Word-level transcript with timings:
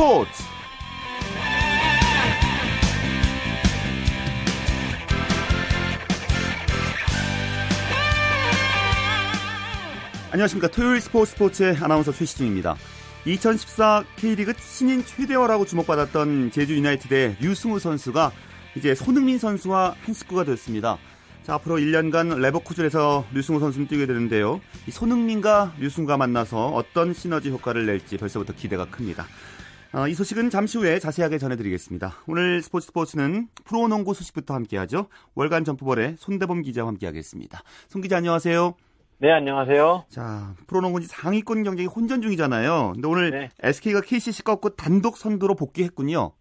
스포츠 0.00 0.30
안녕하십니까. 10.30 10.68
토요일 10.68 11.02
스포츠 11.02 11.32
스포츠의 11.32 11.76
아나운서 11.76 12.12
최시중입니다. 12.12 12.76
2014 13.26 14.04
K리그 14.16 14.54
신인 14.56 15.04
최대화라고 15.04 15.66
주목받았던 15.66 16.52
제주 16.52 16.78
유나이티드의 16.78 17.36
류승우 17.38 17.78
선수가 17.78 18.32
이제 18.76 18.94
손흥민 18.94 19.38
선수와 19.38 19.96
한 20.00 20.14
식구가 20.14 20.44
됐습니다. 20.44 20.96
자, 21.42 21.52
앞으로 21.56 21.76
1년간 21.76 22.38
레버쿠젠에서 22.38 23.26
류승우 23.34 23.60
선수는 23.60 23.86
뛰게 23.86 24.06
되는데요. 24.06 24.62
이 24.86 24.92
손흥민과 24.92 25.74
류승우가 25.78 26.16
만나서 26.16 26.68
어떤 26.68 27.12
시너지 27.12 27.50
효과를 27.50 27.84
낼지 27.84 28.16
벌써부터 28.16 28.54
기대가 28.54 28.86
큽니다. 28.86 29.26
어, 29.92 30.06
이 30.06 30.14
소식은 30.14 30.50
잠시 30.50 30.78
후에 30.78 31.00
자세하게 31.00 31.38
전해드리겠습니다. 31.38 32.10
오늘 32.28 32.62
스포츠 32.62 32.86
스포츠는 32.86 33.48
프로농구 33.64 34.14
소식부터 34.14 34.54
함께하죠. 34.54 35.08
월간 35.34 35.64
점프볼의 35.64 36.14
손대범 36.16 36.62
기자와 36.62 36.86
함께하겠습니다. 36.90 37.58
손 37.88 38.00
기자 38.00 38.18
안녕하세요. 38.18 38.74
네, 39.18 39.32
안녕하세요. 39.32 40.04
자, 40.08 40.54
프로농구 40.68 41.00
상위권 41.00 41.64
경쟁이 41.64 41.88
혼전 41.88 42.22
중이잖아요. 42.22 42.92
근데 42.94 43.08
오늘 43.08 43.30
네. 43.32 43.48
SK가 43.64 44.02
KCC 44.02 44.44
꺾고 44.44 44.76
단독 44.76 45.16
선두로 45.16 45.56
복귀했군요. 45.56 46.34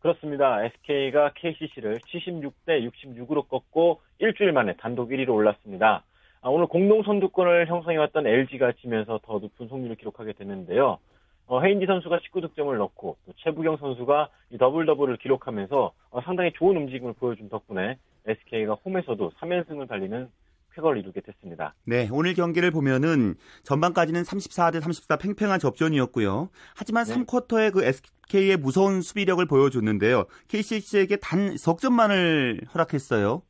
그렇습니다. 0.00 0.64
SK가 0.64 1.32
KCC를 1.36 2.00
76대 2.00 2.90
66으로 2.90 3.48
꺾고 3.48 4.00
일주일 4.18 4.50
만에 4.50 4.74
단독 4.80 5.10
1위로 5.10 5.28
올랐습니다. 5.28 6.02
아, 6.40 6.48
오늘 6.48 6.66
공동 6.66 7.04
선두권을 7.04 7.68
형성해왔던 7.68 8.26
LG가 8.26 8.72
지면서 8.80 9.20
더 9.22 9.38
높은 9.38 9.68
승률을 9.68 9.94
기록하게 9.94 10.32
됐는데요. 10.32 10.98
어, 11.46 11.60
헤인지 11.60 11.86
선수가 11.86 12.18
19득점을 12.18 12.76
넣고 12.76 13.16
또 13.24 13.32
최부경 13.36 13.76
선수가 13.76 14.28
더블 14.58 14.86
더블을 14.86 15.16
기록하면서 15.18 15.92
어, 16.10 16.20
상당히 16.22 16.52
좋은 16.54 16.76
움직임을 16.76 17.14
보여준 17.14 17.48
덕분에 17.48 17.98
SK가 18.26 18.74
홈에서도 18.84 19.30
3연승을 19.40 19.88
달리는 19.88 20.28
쾌거를 20.74 21.00
이루게 21.00 21.20
됐습니다. 21.20 21.74
네, 21.84 22.08
오늘 22.12 22.34
경기를 22.34 22.70
보면은 22.70 23.34
전반까지는 23.62 24.22
34대 24.22 24.80
34 24.80 25.16
팽팽한 25.16 25.58
접전이었고요. 25.58 26.50
하지만 26.76 27.04
네. 27.04 27.14
3쿼터에 27.14 27.72
그 27.72 27.84
SK의 27.84 28.58
무서운 28.58 29.00
수비력을 29.00 29.44
보여줬는데요. 29.46 30.26
KCC에게 30.48 31.16
단 31.16 31.56
석점만을 31.56 32.62
허락했어요. 32.74 33.42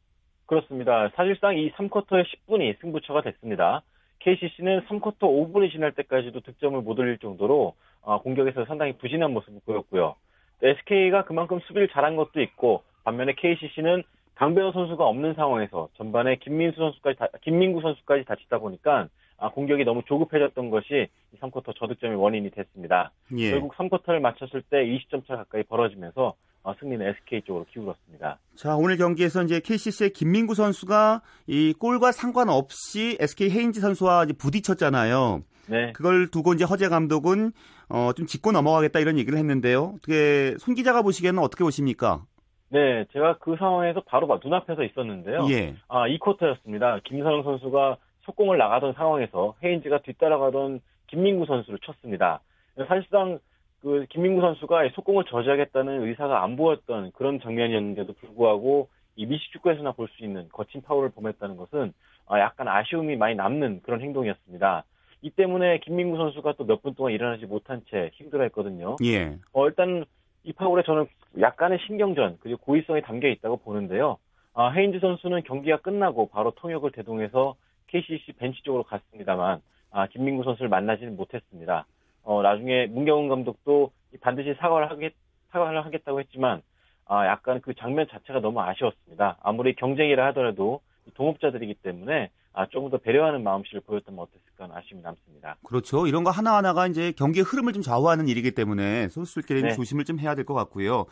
그렇습니다. 0.47 1.11
사실상 1.17 1.57
이 1.59 1.73
3쿼터의 1.73 2.25
10분이 2.25 2.81
승부처가 2.81 3.23
됐습니다. 3.23 3.83
KCC는 4.27 4.87
3쿼터 4.87 5.21
5분이 5.21 5.71
지날 5.71 5.93
때까지도 5.93 6.41
득점을 6.41 6.81
못 6.83 6.99
올릴 6.99 7.17
정도로 7.19 7.75
어, 8.03 8.21
공격에서 8.23 8.65
상당히 8.65 8.93
부진한 8.95 9.33
모습을 9.33 9.61
보였고요. 9.65 10.17
SK가 10.63 11.25
그만큼 11.27 11.61
수비를 11.61 11.89
잘한 11.89 12.17
것도 12.17 12.41
있고 12.43 12.83
반면에 13.05 13.35
KCC는 13.37 14.03
강배호 14.35 14.73
선수가 14.73 15.07
없는 15.07 15.35
상황에서 15.35 15.89
전반에 15.97 16.37
김민수 16.37 16.77
선수까지 16.77 17.19
다, 17.19 17.29
김민구 17.43 17.81
선수까지 17.83 18.25
다치다 18.25 18.59
보니까 18.59 19.03
아, 19.03 19.09
공격이 19.53 19.85
너무 19.85 20.03
조급해졌던 20.07 20.71
것이 20.71 21.09
3쿼터 21.41 21.77
저득점의 21.79 22.17
원인이 22.17 22.51
됐습니다. 22.51 23.13
예. 23.37 23.51
결국 23.51 23.75
3쿼터를 23.75 24.21
마쳤을 24.21 24.63
때 24.63 24.79
20점 24.79 25.27
차 25.27 25.37
가까이 25.37 25.63
벌어지면서 25.63 26.35
어, 26.63 26.75
승리는 26.81 27.07
SK 27.07 27.43
쪽으로 27.43 27.65
기울었습니다. 27.73 28.39
자, 28.57 28.77
오늘 28.77 28.97
경기에서 28.97 29.45
이제 29.45 29.61
KCC의 29.61 30.11
김민구 30.11 30.55
선수가 30.55 31.23
이 31.47 31.73
골과 31.79 32.11
상관없이 32.11 33.17
SK 33.21 33.51
헤인지 33.51 33.81
선수와 33.81 34.25
이제 34.25 34.33
부딪혔잖아요. 34.33 35.43
네. 35.69 35.93
그걸 35.93 36.29
두고 36.29 36.55
이제 36.55 36.65
허재 36.65 36.89
감독은 36.89 37.53
어, 37.89 38.13
좀 38.17 38.27
짚고 38.27 38.51
넘어가겠다 38.51 38.99
이런 38.99 39.17
얘기를 39.17 39.39
했는데요. 39.39 39.95
어떻게 39.97 40.57
손 40.59 40.75
기자가 40.75 41.03
보시기에는 41.03 41.41
어떻게 41.41 41.63
보십니까? 41.63 42.25
네, 42.71 43.05
제가 43.13 43.39
그 43.39 43.55
상황에서 43.57 44.03
바로 44.07 44.27
눈앞에서 44.43 44.83
있었는데요. 44.83 45.47
예. 45.51 45.77
아, 45.89 46.09
이 46.09 46.19
쿼터였습니다. 46.19 47.01
김선영 47.05 47.45
선수가 47.45 47.97
속공을 48.27 48.59
나가던 48.59 48.93
상황에서 48.95 49.55
헤인즈가 49.63 49.99
뒤따라가던 49.99 50.81
김민구 51.09 51.47
선수를 51.47 51.79
쳤습니다. 51.81 52.41
사실상 52.89 53.39
그 53.83 54.07
김민구 54.11 54.41
선수가 54.41 54.89
속공을 54.95 55.25
저지하겠다는 55.25 56.07
의사가 56.07 56.43
안 56.43 56.57
보였던 56.57 57.13
그런 57.13 57.41
장면이었는데도 57.41 58.13
불구하고 58.15 58.89
이 59.17 59.27
미식 59.27 59.53
축구에서나 59.53 59.93
볼 59.93 60.09
수 60.09 60.25
있는 60.25 60.49
거친 60.51 60.83
파울을 60.83 61.11
범했다는 61.11 61.57
것은 61.57 61.93
아, 62.27 62.41
약간 62.41 62.69
아쉬움이 62.69 63.17
많이 63.17 63.35
남는 63.37 63.81
그런 63.83 64.01
행동이었습니다. 64.03 64.85
이 65.23 65.31
때문에 65.31 65.79
김민구 65.79 66.17
선수가 66.19 66.55
또 66.55 66.65
몇 66.67 66.83
분 66.83 66.95
동안 66.95 67.13
일어나지 67.13 67.47
못한 67.47 67.83
채 67.91 68.11
힘들어했거든요. 68.15 68.97
예. 69.05 69.39
어, 69.53 69.67
일단 69.67 70.05
이 70.45 70.53
파울에 70.53 70.83
저는 70.83 71.07
약간의 71.41 71.79
신경전 71.87 72.39
그리고 72.41 72.59
고의성이 72.65 73.03
담겨 73.03 73.29
있다고 73.29 73.59
보는데요. 73.59 74.19
아, 74.55 74.71
헤인즈 74.71 74.99
선수는 75.01 75.43
경기가 75.45 75.79
끝나고 75.79 76.29
바로 76.29 76.51
통역을 76.53 76.91
대동해서 76.93 77.55
KCC 77.89 78.33
벤치 78.39 78.63
쪽으로 78.63 78.83
갔습니다만 78.85 79.61
아, 79.91 80.07
김민구 80.09 80.45
선수를 80.45 80.69
만나지는 80.69 81.17
못했습니다. 81.17 81.87
어, 82.23 82.43
나중에 82.43 82.87
문경훈 82.87 83.29
감독도 83.29 83.93
반드시 84.21 84.55
사과를 84.59 84.91
하겠 84.91 85.13
사과를 85.53 85.85
하겠다고 85.85 86.21
했지만 86.21 86.63
아, 87.07 87.27
약간 87.27 87.61
그 87.61 87.73
장면 87.75 88.07
자체가 88.11 88.41
너무 88.41 88.61
아쉬웠습니다. 88.61 89.39
아무리 89.43 89.75
경쟁이라 89.77 90.27
하더라도 90.29 90.81
동업자들이기 91.15 91.75
때문에 91.75 92.31
아, 92.53 92.67
조금 92.67 92.91
더 92.91 92.97
배려하는 92.99 93.43
마음씨를 93.45 93.83
보였다면 93.83 94.19
어땠을까 94.21 94.65
하는 94.65 94.75
아쉬움이 94.77 95.03
남습니다. 95.03 95.57
그렇죠. 95.65 96.07
이런 96.07 96.25
거 96.25 96.31
하나하나가 96.31 96.87
이제 96.87 97.13
경기의 97.13 97.45
흐름을 97.45 97.73
좀 97.75 97.83
좌우하는 97.83 98.29
일이기 98.29 98.53
때문에 98.53 99.09
선수들끼리 99.09 99.63
네. 99.63 99.75
조심을 99.75 100.05
좀 100.05 100.19
해야 100.19 100.35
될 100.35 100.45
것 100.47 100.55
같고요. 100.55 101.05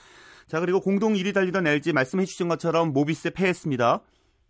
자, 0.47 0.61
그리고 0.61 0.81
공동 0.81 1.15
1위 1.15 1.33
달리던 1.35 1.67
LG 1.67 1.93
말씀해 1.93 2.25
주신 2.25 2.49
것처럼 2.49 2.93
모비스에 2.93 3.31
패했습니다. 3.33 4.01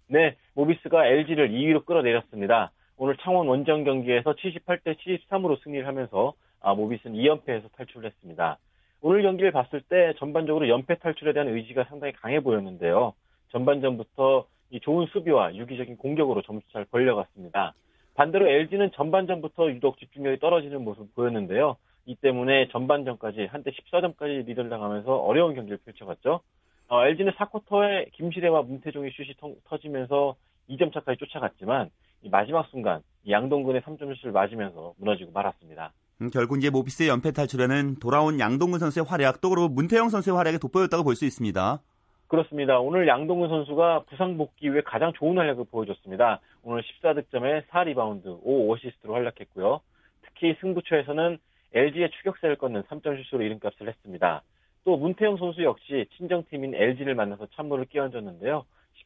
네, 0.07 0.37
모비스가 0.55 1.07
LG를 1.07 1.51
2위로 1.51 1.85
끌어내렸습니다. 1.87 2.71
오늘 2.97 3.17
창원 3.17 3.49
원정 3.49 3.85
경기에서 3.85 4.35
78대 4.35 4.97
73으로 4.99 5.63
승리를 5.63 5.87
하면서 5.87 6.35
아, 6.61 6.75
모비스는 6.75 7.17
2연패에서 7.17 7.73
탈출을 7.73 8.11
했습니다. 8.11 8.59
오늘 9.01 9.23
경기를 9.23 9.51
봤을 9.51 9.83
때 9.83 10.15
전반적으로 10.19 10.69
연패 10.69 10.99
탈출에 10.99 11.33
대한 11.33 11.49
의지가 11.49 11.85
상당히 11.85 12.13
강해 12.15 12.41
보였는데요. 12.41 13.15
전반전부터 13.51 14.47
이 14.71 14.81
좋은 14.81 15.07
수비와 15.07 15.55
유기적인 15.55 15.97
공격으로 15.99 16.43
점수 16.43 16.67
잘 16.73 16.85
벌려갔습니다. 16.87 17.75
반대로 18.15 18.49
LG는 18.49 18.93
전반전부터 18.93 19.71
유독 19.71 19.99
집중력이 19.99 20.39
떨어지는 20.39 20.83
모습을 20.85 21.09
보였는데요. 21.15 21.77
이 22.07 22.15
때문에 22.17 22.69
전반전까지 22.69 23.47
한때 23.47 23.71
14점까지 23.71 24.47
리드를 24.47 24.71
당하면서 24.71 25.17
어려운 25.17 25.55
경기를 25.55 25.79
펼쳐갔죠. 25.85 26.41
어, 26.89 27.05
LG는 27.07 27.33
4쿼터에 27.33 28.13
김시대와 28.13 28.63
문태종의 28.63 29.13
슛이 29.13 29.35
터, 29.39 29.79
지면서 29.79 30.37
2점 30.69 30.93
차까지 30.93 31.19
쫓아갔지만 31.19 31.91
마지막 32.31 32.67
순간 32.71 33.03
양동근의 33.29 33.83
3점 33.83 34.17
슛을 34.21 34.33
맞으면서 34.33 34.95
무너지고 34.99 35.33
말았습니다. 35.33 35.93
음, 36.23 36.31
결국 36.31 36.59
이제 36.59 36.71
모비스의 36.71 37.09
연패 37.09 37.33
탈출에는 37.33 37.97
돌아온 38.01 38.39
양동근 38.39 38.79
선수의 38.79 39.05
활약, 39.07 39.41
또 39.41 39.51
그리고 39.51 39.69
문태영 39.69 40.09
선수의 40.11 40.37
활약이 40.37 40.59
돋보였다고 40.59 41.05
볼 41.05 41.17
수 41.17 41.25
있습니다. 41.25 41.81
그렇습니다. 42.29 42.79
오늘 42.81 43.07
양동근 43.07 43.49
선수가 43.49 44.05
부상 44.09 44.37
복귀 44.39 44.69
후에 44.69 44.81
가장 44.83 45.13
좋은 45.13 45.37
활약을 45.37 45.67
보여줬습니다. 45.71 46.41
오늘 46.63 46.83
14득점에 46.83 47.67
4리바운드, 47.67 48.43
5어시스트로 48.43 49.13
활약했고요. 49.13 49.81
특히 50.23 50.57
승부처에서는 50.61 51.39
LG의 51.75 52.11
추격세를 52.11 52.57
꺾는 52.57 52.83
3점 52.85 53.23
슛으로 53.25 53.45
이름값을 53.45 53.89
했습니다. 53.89 54.43
또 54.85 54.97
문태영 54.97 55.39
선수 55.39 55.63
역시 55.63 56.07
친정팀인 56.17 56.75
LG를 56.75 57.15
만나서 57.15 57.49
찬물을 57.57 57.87
끼얹었는데요. 57.87 58.65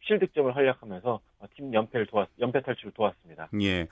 17득점을 0.09 0.53
활약하면서 0.53 1.21
팀 1.55 1.73
연패를 1.73 2.07
도왔, 2.07 2.29
연패 2.41 2.63
탈출을 2.63 2.93
도왔습니다. 2.93 3.49
예. 3.63 3.87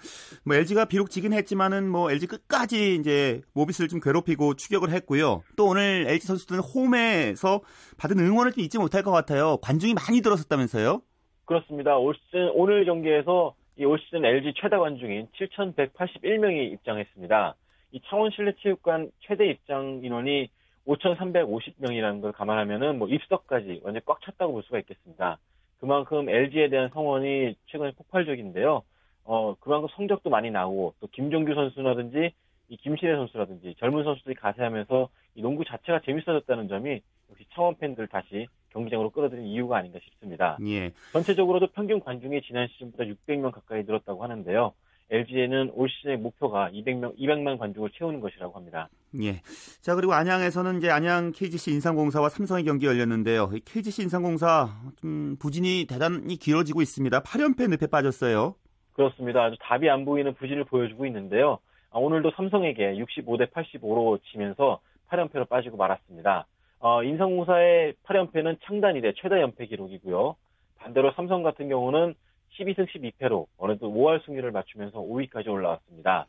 뭐 0.44 0.56
LG가 0.56 0.86
비록 0.86 1.10
지긴 1.10 1.32
했지만은 1.32 1.88
뭐 1.88 2.10
LG 2.10 2.26
끝까지 2.26 2.96
이제 2.96 3.42
모비스를 3.54 3.88
좀 3.88 4.00
괴롭히고 4.00 4.54
추격을 4.54 4.90
했고요. 4.90 5.42
또 5.56 5.66
오늘 5.66 6.06
LG 6.08 6.26
선수들은 6.26 6.60
홈에서 6.60 7.60
받은 7.98 8.18
응원을 8.18 8.52
좀 8.52 8.64
잊지 8.64 8.78
못할 8.78 9.02
것 9.02 9.10
같아요. 9.10 9.58
관중이 9.62 9.94
많이 9.94 10.20
들어섰다면서요? 10.22 11.02
그렇습니다. 11.44 11.96
올 11.96 12.14
시즌 12.14 12.50
오늘 12.54 12.84
경기에서 12.84 13.54
이올 13.78 13.98
시즌 14.00 14.24
LG 14.24 14.54
최다 14.60 14.78
관중인 14.78 15.28
7,181명이 15.38 16.72
입장했습니다. 16.72 17.54
이 17.92 18.00
창원 18.06 18.30
실내체육관 18.30 19.10
최대 19.20 19.46
입장 19.46 20.00
인원이 20.02 20.48
5,350명이라는 20.86 22.20
걸 22.22 22.32
감안하면은 22.32 22.98
뭐 22.98 23.08
입석까지 23.08 23.80
완전 23.82 24.02
꽉 24.06 24.20
찼다고 24.22 24.52
볼 24.52 24.62
수가 24.62 24.78
있겠습니다. 24.80 25.38
그만큼 25.78 26.28
LG에 26.28 26.68
대한 26.68 26.90
성원이 26.92 27.56
최근에 27.66 27.92
폭발적인데요. 27.92 28.82
어, 29.24 29.54
그만큼 29.60 29.88
성적도 29.94 30.30
많이 30.30 30.50
나오고 30.50 30.94
또 31.00 31.06
김종규 31.08 31.54
선수라든지 31.54 32.32
이 32.68 32.76
김신혜 32.76 33.14
선수라든지 33.14 33.74
젊은 33.78 34.04
선수들이 34.04 34.34
가세하면서 34.36 35.08
이 35.34 35.42
농구 35.42 35.64
자체가 35.64 36.00
재밌어졌다는 36.04 36.68
점이 36.68 37.00
역시 37.30 37.44
창원 37.52 37.76
팬들 37.76 38.06
다시 38.08 38.46
경기장으로 38.70 39.10
끌어들인 39.10 39.44
이유가 39.44 39.78
아닌가 39.78 39.98
싶습니다. 40.02 40.58
예. 40.66 40.92
전체적으로도 41.12 41.68
평균 41.68 42.00
관중이 42.00 42.42
지난 42.42 42.68
시즌보다 42.68 43.04
600명 43.04 43.50
가까이 43.50 43.82
늘었다고 43.84 44.22
하는데요. 44.22 44.72
LG에는 45.10 45.70
올 45.74 45.88
시즌의 45.88 46.18
목표가 46.18 46.70
200명, 46.70 47.16
200만 47.16 47.58
관중을 47.58 47.90
채우는 47.90 48.20
것이라고 48.20 48.56
합니다. 48.56 48.88
예. 49.22 49.40
자, 49.80 49.94
그리고 49.94 50.14
안양에서는 50.14 50.78
이제 50.78 50.90
안양 50.90 51.32
KGC 51.32 51.72
인삼공사와 51.72 52.28
삼성의 52.28 52.64
경기 52.64 52.86
열렸는데요. 52.86 53.50
KGC 53.64 54.02
인삼공사 54.02 54.68
좀 55.00 55.36
부진이 55.38 55.86
대단히 55.88 56.36
길어지고 56.36 56.82
있습니다. 56.82 57.22
8연패 57.22 57.70
늪에 57.70 57.86
빠졌어요. 57.86 58.54
그렇습니다. 58.92 59.44
아주 59.44 59.56
답이 59.60 59.88
안 59.90 60.04
보이는 60.04 60.34
부진을 60.34 60.64
보여주고 60.64 61.06
있는데요. 61.06 61.58
아, 61.90 61.98
오늘도 61.98 62.32
삼성에게 62.36 62.94
65대 62.94 63.50
85로 63.52 64.20
지면서 64.32 64.80
8연패로 65.08 65.48
빠지고 65.48 65.76
말았습니다. 65.76 66.46
어, 66.80 67.02
인삼공사의 67.02 67.94
8연패는 68.04 68.58
창단 68.64 68.96
이래 68.96 69.12
최다 69.16 69.40
연패 69.40 69.66
기록이고요. 69.66 70.36
반대로 70.78 71.12
삼성 71.12 71.42
같은 71.42 71.68
경우는 71.68 72.14
12승 72.58 72.86
12패로 72.88 73.46
어느덧 73.58 73.88
5할 73.88 74.24
승률을 74.24 74.50
맞추면서 74.50 74.98
5위까지 74.98 75.48
올라왔습니다. 75.48 76.26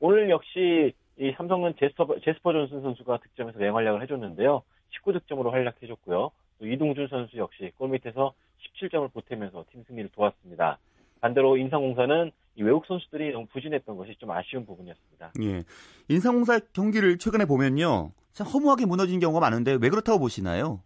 오늘 0.00 0.30
역시 0.30 0.92
이 1.20 1.32
삼성은 1.36 1.74
제스퍼, 1.78 2.06
제스퍼 2.24 2.52
존슨 2.52 2.80
선수가 2.80 3.18
득점에서 3.18 3.58
맹활약을 3.58 4.02
해줬는데요. 4.02 4.62
19득점으로 5.04 5.50
활약해줬고요. 5.50 6.30
또 6.58 6.66
이동준 6.66 7.08
선수 7.08 7.36
역시 7.36 7.70
골밑에서 7.76 8.32
17점을 8.80 9.12
보태면서 9.12 9.66
팀 9.70 9.84
승리를 9.86 10.10
도왔습니다. 10.14 10.78
반대로 11.20 11.58
인상공사는 11.58 12.30
이 12.56 12.62
외국 12.62 12.86
선수들이 12.86 13.32
너무 13.32 13.46
부진했던 13.52 13.98
것이 13.98 14.14
좀 14.18 14.30
아쉬운 14.30 14.64
부분이었습니다. 14.64 15.32
예. 15.42 15.62
인상공사 16.08 16.58
경기를 16.72 17.18
최근에 17.18 17.44
보면요. 17.44 18.12
참 18.32 18.46
허무하게 18.46 18.86
무너진 18.86 19.20
경우가 19.20 19.40
많은데 19.40 19.76
왜 19.80 19.90
그렇다고 19.90 20.18
보시나요? 20.20 20.80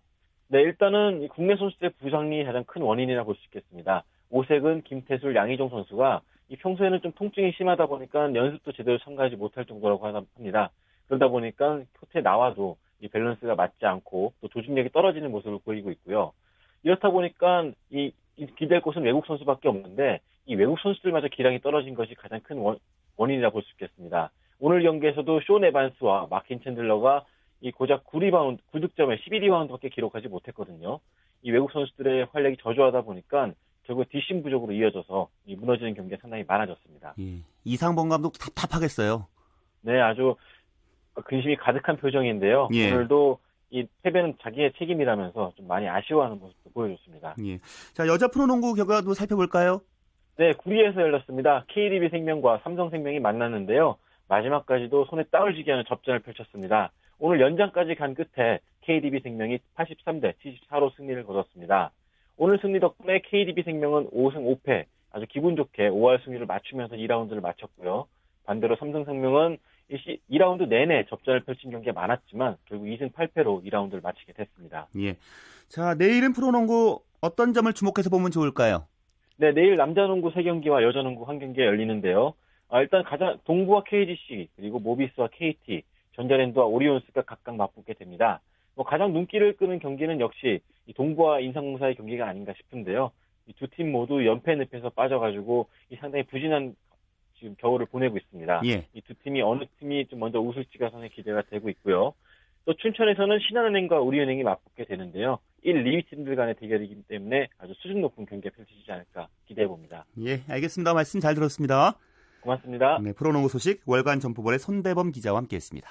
네, 0.49 0.61
일단은 0.63 1.29
국내 1.29 1.57
선수들의 1.57 1.93
부상이 2.01 2.43
가장 2.45 2.65
큰 2.65 2.83
원인이라 2.83 3.23
볼 3.23 3.37
수 3.37 3.45
있겠습니다. 3.45 4.03
오색은 4.31 4.83
김태술, 4.83 5.37
양희종 5.37 5.69
선수가 5.69 6.23
이 6.49 6.57
평소에는 6.57 7.01
좀 7.01 7.13
통증이 7.13 7.53
심하다 7.53 7.87
보니까 7.87 8.35
연습도 8.35 8.73
제대로 8.73 8.99
참가하지 8.99 9.37
못할 9.37 9.65
정도라고 9.65 10.07
합니다. 10.07 10.71
그러다 11.09 11.29
보니까 11.29 11.83
코트에 12.01 12.21
나와도 12.21 12.77
이 13.01 13.09
밸런스가 13.09 13.55
맞지 13.55 13.85
않고 13.85 14.33
또 14.41 14.49
조직력이 14.49 14.91
떨어지는 14.91 15.31
모습을 15.31 15.59
보이고 15.65 15.91
있고요. 15.91 16.33
이렇다 16.83 17.11
보니까 17.11 17.71
이, 17.91 18.13
이 18.37 18.47
기댈 18.57 18.81
곳은 18.81 19.03
외국 19.03 19.27
선수밖에 19.27 19.69
없는데 19.69 20.21
이 20.47 20.55
외국 20.55 20.79
선수들마저 20.81 21.29
기량이 21.29 21.61
떨어진 21.61 21.95
것이 21.95 22.15
가장 22.15 22.41
큰 22.41 22.59
원, 22.59 22.79
원인이라 23.17 23.51
볼 23.51 23.63
수 23.63 23.71
있겠습니다. 23.73 24.31
오늘 24.61 24.83
경기에서도 24.83 25.41
숀 25.41 25.73
에반스와 25.73 26.29
마퀸 26.31 26.61
챈들러가 26.61 27.25
이 27.61 27.71
고작 27.73 28.05
9리바운드, 28.05 28.59
9득점에 28.73 29.19
12리바운드밖에 29.23 29.91
기록하지 29.91 30.29
못했거든요. 30.29 31.01
이 31.43 31.51
외국 31.51 31.73
선수들의 31.73 32.27
활약이 32.33 32.59
저조하다 32.59 33.03
보니까 33.03 33.53
결국 33.85 34.09
뒷심 34.09 34.43
부족으로 34.43 34.73
이어져서 34.73 35.29
이 35.47 35.57
무너지는 35.57 35.95
경기가 35.95 36.21
상당히 36.21 36.45
많아졌습니다. 36.47 37.15
예. 37.21 37.43
이상범 37.65 38.09
감독 38.09 38.39
답답하겠어요. 38.39 39.27
네, 39.83 40.01
아주 40.01 40.37
근심이 41.25 41.57
가득한 41.57 41.97
표정인데요. 41.99 42.69
예. 42.73 42.93
오늘도 42.93 43.39
이 43.71 43.87
패배는 44.03 44.35
자기의 44.43 44.73
책임이라면서 44.79 45.53
좀 45.57 45.67
많이 45.69 45.89
아쉬워하는 45.89 46.39
모습도 46.39 46.71
보여줬습니다. 46.71 47.35
예. 47.45 47.59
자, 47.93 48.07
여자 48.07 48.29
프로농구 48.29 48.75
결과도 48.75 49.15
살펴볼까요? 49.15 49.81
네, 50.37 50.53
구리에서 50.53 51.01
열렸습니다. 51.01 51.65
KDB 51.69 52.09
생명과 52.09 52.61
삼성생명이 52.65 53.21
만났는데요. 53.21 53.97
마지막까지도 54.29 55.05
손에 55.07 55.25
땀을 55.31 55.55
쥐게 55.55 55.71
하는 55.71 55.85
접전을 55.87 56.21
펼쳤습니다. 56.21 56.91
오늘 57.19 57.41
연장까지 57.41 57.95
간 57.95 58.15
끝에 58.15 58.61
KDB 58.81 59.21
생명이 59.21 59.59
83대 59.77 60.35
74로 60.43 60.95
승리를 60.97 61.25
거뒀습니다. 61.25 61.93
오늘 62.37 62.59
승리 62.61 62.81
덕분에 62.81 63.21
KDB 63.21 63.63
생명은 63.63 64.11
5승 64.11 64.63
5패 64.63 64.85
아주 65.13 65.27
기분 65.29 65.55
좋게 65.57 65.89
5할 65.91 66.25
승리를 66.25 66.45
맞추면서 66.47 66.97
2라운드를 66.97 67.41
마쳤고요. 67.41 68.07
반대로 68.45 68.77
삼성 68.77 69.05
생명은 69.05 69.59
2라운드 70.31 70.67
내내 70.67 71.05
접전을 71.09 71.45
펼친 71.45 71.71
경기가 71.71 71.93
많았지만 71.93 72.57
결국 72.65 72.87
2승 72.87 73.13
8패로 73.13 73.65
2라운드를 73.65 74.03
마치게 74.03 74.33
됐습니다. 74.33 74.89
예. 74.99 75.17
자, 75.69 75.95
내일은 75.95 76.33
프로농구 76.33 77.03
어떤 77.21 77.53
점을 77.53 77.73
주목해서 77.73 78.11
보면 78.11 78.31
좋을까요? 78.31 78.87
네, 79.37 79.53
내일 79.53 79.77
남자농구 79.77 80.33
3경기와 80.33 80.83
여자농구 80.83 81.27
1경기가 81.27 81.61
열리는데요. 81.65 82.35
아, 82.69 82.81
일단 82.81 83.05
가장 83.05 83.39
동부와 83.45 83.85
KGC 83.85 84.49
그리고 84.57 84.81
모비스와 84.81 85.29
KT, 85.33 85.83
전자랜드와 86.17 86.67
오리온스가 86.67 87.23
각각 87.23 87.57
맞붙게 87.57 87.95
됩니다. 87.95 88.41
뭐 88.75 88.85
가장 88.85 89.13
눈길을 89.13 89.57
끄는 89.57 89.79
경기는 89.79 90.19
역시 90.21 90.47
이 90.47 90.74
동부와 90.93 91.41
인상공사의 91.41 91.95
경기가 91.95 92.29
아닌가 92.29 92.53
싶은데요. 92.57 93.11
이두팀 93.47 93.93
모두 93.93 94.25
연패 94.25 94.55
늪에서 94.57 94.91
빠져가지고 94.91 95.69
이 95.91 95.97
상당히 95.97 96.25
부진한 96.25 96.75
지금 97.39 97.55
겨울을 97.59 97.87
보내고 97.87 98.17
있습니다. 98.17 98.63
예. 98.67 98.87
이두 98.95 99.15
팀이 99.23 99.43
어느 99.43 99.65
팀이 99.79 100.07
좀 100.07 100.21
먼저 100.21 100.41
웃을지가 100.41 100.91
상당히 100.91 101.11
기대가 101.11 101.43
되고 101.43 101.69
있고요. 101.71 102.15
또 102.65 102.75
춘천에서는 102.75 103.39
신한은행과 103.47 104.01
우리은행이 104.01 104.43
맞붙게 104.43 104.85
되는데요. 104.85 105.39
1, 105.63 105.85
2위 105.85 106.09
팀들 106.09 106.37
간의 106.37 106.55
대결이기 106.57 107.03
때문에 107.09 107.49
아주 107.59 107.75
수준 107.77 108.01
높은 108.01 108.27
경기가 108.27 108.55
펼쳐지지 108.55 108.91
않을까 108.91 109.29
기대해 109.47 109.67
봅니다. 109.67 110.05
예, 110.21 110.41
알겠습니다. 110.49 110.95
말씀 110.95 111.21
잘 111.21 111.35
들었습니다. 111.35 111.99
고맙습니다. 112.41 112.99
네, 113.03 113.13
프로농구 113.13 113.49
소식 113.49 113.83
월간 113.87 114.21
점프볼의 114.21 114.59
손대범 114.59 115.13
기자와 115.13 115.39
함께했습니다. 115.39 115.91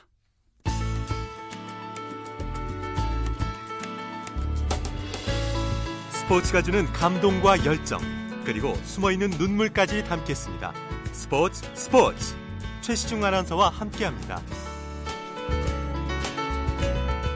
스포츠가 6.33 6.63
주는 6.63 6.85
감동과 6.87 7.63
열정 7.63 7.99
그리고 8.43 8.73
숨어있는 8.73 9.29
눈물까지 9.37 10.03
담겠습니다. 10.05 10.73
스포츠 11.11 11.61
스포츠 11.75 12.35
최시중 12.81 13.23
아나운서와 13.23 13.69
함께합니다. 13.69 14.41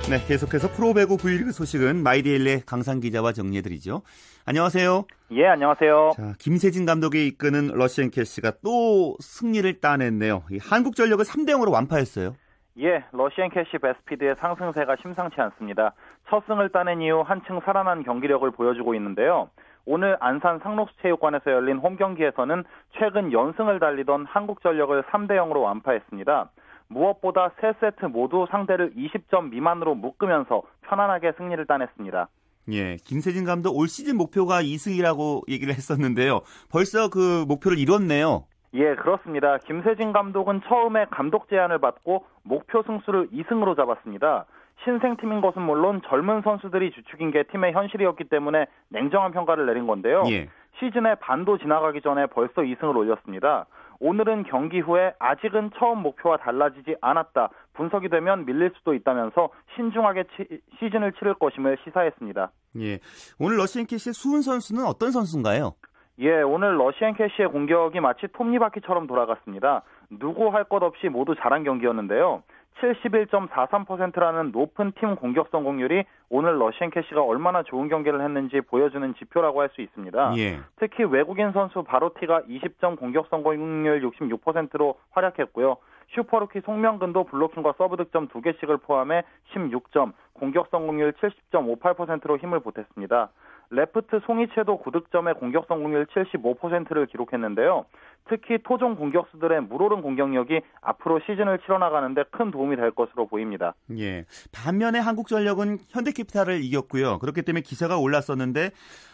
네, 0.09 0.25
계속해서 0.25 0.71
프로배구 0.71 1.17
V리그 1.17 1.51
소식은 1.51 2.01
마이데일리 2.01 2.63
강산 2.65 2.99
기자와 2.99 3.33
정리해드리죠. 3.33 4.01
안녕하세요. 4.45 5.05
예, 5.33 5.45
안녕하세요. 5.45 6.13
자, 6.15 6.33
김세진 6.39 6.88
감독이 6.88 7.27
이끄는 7.27 7.67
러시앤캐시가 7.67 8.53
또 8.63 9.15
승리를 9.19 9.79
따냈네요. 9.79 10.41
한국전력을 10.59 11.23
3대 11.23 11.49
0으로 11.51 11.71
완파했어요. 11.71 12.35
예, 12.79 13.03
러시앤캐시 13.11 13.79
베스피드의 13.79 14.35
상승세가 14.35 14.97
심상치 15.01 15.41
않습니다. 15.41 15.94
첫 16.29 16.45
승을 16.45 16.69
따낸 16.69 17.01
이후 17.01 17.21
한층 17.21 17.59
살아난 17.65 18.04
경기력을 18.04 18.49
보여주고 18.51 18.94
있는데요. 18.95 19.49
오늘 19.85 20.18
안산 20.19 20.59
상록수체육관에서 20.59 21.51
열린 21.51 21.78
홈 21.78 21.95
경기에서는 21.95 22.63
최근 22.99 23.31
연승을 23.31 23.80
달리던 23.80 24.25
한국전력을 24.25 25.04
3대 25.04 25.31
0으로 25.31 25.63
완파했습니다. 25.63 26.51
무엇보다 26.90 27.51
세 27.59 27.73
세트 27.80 28.06
모두 28.06 28.45
상대를 28.51 28.94
20점 28.94 29.49
미만으로 29.49 29.95
묶으면서 29.95 30.61
편안하게 30.81 31.33
승리를 31.37 31.66
따냈습니다. 31.66 32.28
예, 32.73 32.97
김세진 32.97 33.45
감독 33.45 33.78
올 33.78 33.87
시즌 33.87 34.18
목표가 34.18 34.61
2승이라고 34.61 35.49
얘기를 35.49 35.73
했었는데요. 35.73 36.42
벌써 36.69 37.09
그 37.09 37.45
목표를 37.47 37.80
이뤘네요. 37.80 38.45
예, 38.74 38.95
그렇습니다. 38.95 39.57
김세진 39.59 40.12
감독은 40.14 40.62
처음에 40.68 41.06
감독 41.09 41.50
제안을 41.50 41.80
받고 41.80 42.26
목표 42.44 42.83
승수를 42.83 43.30
2승으로 43.30 43.76
잡았습니다. 43.76 44.45
신생팀인 44.83 45.42
것은 45.42 45.62
물론 45.62 46.02
젊은 46.07 46.42
선수들이 46.42 46.92
주축인 46.92 47.31
게 47.31 47.44
팀의 47.44 47.74
현실이었기 47.74 48.26
때문에 48.26 48.68
냉정한 48.90 49.31
평가를 49.31 49.66
내린 49.66 49.88
건데요. 49.88 50.24
예. 50.30 50.50
시즌의 50.80 51.18
반도 51.19 51.57
지나가기 51.57 52.02
전에 52.02 52.28
벌써 52.28 52.62
2승을 52.62 52.95
올렸습니다. 52.95 53.66
오늘은 54.00 54.44
경기 54.44 54.80
후에 54.80 55.14
아직은 55.18 55.71
처음 55.80 56.04
목표와 56.04 56.38
달라지지 56.38 56.95
않았다. 57.02 57.50
분석이 57.74 58.09
되면 58.09 58.45
밀릴 58.45 58.71
수도 58.78 58.94
있다면서 58.94 59.50
신중하게 59.76 60.26
치, 60.36 60.62
시즌을 60.80 61.14
치를 61.14 61.33
것임을 61.33 61.78
시사했습니다. 61.83 62.52
예. 62.80 63.00
오늘 63.40 63.57
러시안 63.57 63.88
캐시의 63.88 64.14
수훈 64.14 64.44
선수는 64.44 64.86
어떤 64.86 65.12
선수인가요? 65.12 65.74
예, 66.19 66.42
오늘 66.42 66.80
러시안 66.80 67.14
캐시의 67.14 67.50
공격이 67.50 68.00
마치 68.00 68.28
톱니바퀴처럼 68.28 69.07
돌아갔습니다. 69.07 69.83
누구 70.09 70.50
할 70.50 70.64
것 70.64 70.81
없이 70.83 71.09
모두 71.09 71.36
잘한 71.36 71.64
경기였는데요. 71.64 72.44
71.43%라는 72.81 74.52
높은 74.52 74.92
팀 75.00 75.16
공격 75.16 75.50
성공률이 75.50 76.04
오늘 76.30 76.59
러시앤캐시가 76.59 77.23
얼마나 77.24 77.64
좋은 77.64 77.88
경기를 77.90 78.21
했는지 78.21 78.62
보여주는 78.62 79.16
지표라고 79.16 79.62
할 79.62 79.69
수 79.69 79.81
있습니다. 79.81 80.33
예. 80.38 80.59
특히 80.78 81.04
외국인 81.04 81.52
선수 81.52 81.83
바로티가 81.83 82.44
20점 82.44 82.97
공격 82.97 83.28
성공률 83.30 84.02
66%로 84.02 84.95
활약했고요. 85.12 85.78
슈퍼루키 86.09 86.62
송명근도 86.62 87.26
블로킹과 87.26 87.74
서브 87.78 87.97
득점 87.97 88.30
2개씩을 88.30 88.81
포함해 88.81 89.24
16점, 89.54 90.14
공격 90.33 90.68
성공률 90.71 91.14
70.58%로 91.14 92.38
힘을 92.38 92.59
보탰습니다. 92.62 93.30
레프트 93.69 94.21
송희채도 94.25 94.81
9득점에 94.83 95.40
공격 95.40 95.66
성공률 95.68 96.06
75%를 96.07 97.06
기록했는데요. 97.07 97.86
특히 98.30 98.57
토종 98.64 98.95
공격수들의 98.95 99.62
물오른 99.64 100.02
공격력이 100.02 100.62
앞으로 100.81 101.19
시즌을 101.26 101.59
치러나가는데 101.59 102.24
큰 102.31 102.52
도움이 102.52 102.76
될 102.76 102.92
것으로 102.92 103.28
보입니다. 103.28 103.74
예. 103.97 104.26
반면에 104.54 105.00
한국전력은 105.00 105.80
현대캐피탈을 105.90 106.64
이겼고요. 106.64 107.19
그렇기 107.19 107.42
때문에 107.42 107.62
기사가 107.62 107.97
올랐었는데 107.97 108.71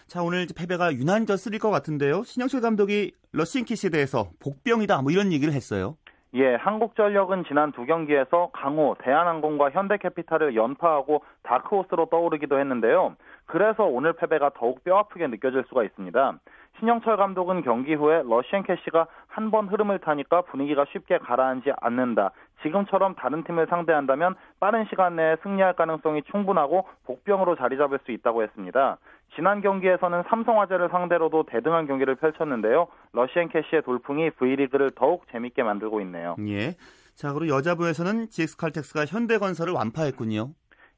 자 0.07 0.21
오늘 0.21 0.47
패배가 0.55 0.93
유난히 0.93 1.25
더 1.25 1.37
쓰릴 1.37 1.59
것 1.59 1.69
같은데요. 1.69 2.23
신영철 2.23 2.61
감독이 2.61 3.13
러시앤키시에 3.31 3.89
대해서 3.89 4.29
복병이다 4.41 5.01
뭐 5.01 5.11
이런 5.11 5.31
얘기를 5.31 5.53
했어요. 5.53 5.95
예, 6.35 6.55
한국전력은 6.55 7.43
지난 7.47 7.71
두 7.71 7.85
경기에서 7.85 8.49
강호, 8.53 8.95
대한항공과 9.03 9.69
현대캐피탈을 9.69 10.55
연파하고 10.55 11.23
다크호스로 11.43 12.07
떠오르기도 12.07 12.59
했는데요. 12.59 13.15
그래서 13.45 13.83
오늘 13.83 14.13
패배가 14.13 14.51
더욱 14.55 14.83
뼈아프게 14.83 15.27
느껴질 15.27 15.63
수가 15.67 15.83
있습니다. 15.83 16.39
신영철 16.79 17.17
감독은 17.17 17.61
경기 17.61 17.93
후에 17.93 18.23
러시안 18.25 18.63
캐시가 18.63 19.07
한 19.27 19.51
번 19.51 19.67
흐름을 19.67 19.99
타니까 19.99 20.41
분위기가 20.41 20.85
쉽게 20.91 21.19
가라앉지 21.19 21.71
않는다. 21.81 22.31
지금처럼 22.63 23.13
다른 23.15 23.43
팀을 23.43 23.67
상대한다면 23.67 24.35
빠른 24.59 24.85
시간 24.89 25.15
내에 25.15 25.35
승리할 25.43 25.73
가능성이 25.73 26.23
충분하고 26.31 26.87
복병으로 27.05 27.55
자리 27.57 27.77
잡을 27.77 27.99
수 28.05 28.11
있다고 28.11 28.41
했습니다. 28.43 28.97
지난 29.35 29.61
경기에서는 29.61 30.23
삼성화재를 30.29 30.89
상대로도 30.89 31.43
대등한 31.43 31.85
경기를 31.87 32.15
펼쳤는데요. 32.15 32.87
러시안 33.11 33.49
캐시의 33.49 33.83
돌풍이 33.83 34.31
V리그를 34.31 34.91
더욱 34.95 35.25
재밌게 35.31 35.61
만들고 35.63 36.01
있네요. 36.01 36.35
예. 36.47 36.75
자, 37.15 37.31
그리고 37.33 37.55
여자부에서는 37.55 38.29
GX칼텍스가 38.29 39.05
현대건설을 39.05 39.73
완파했군요. 39.73 40.49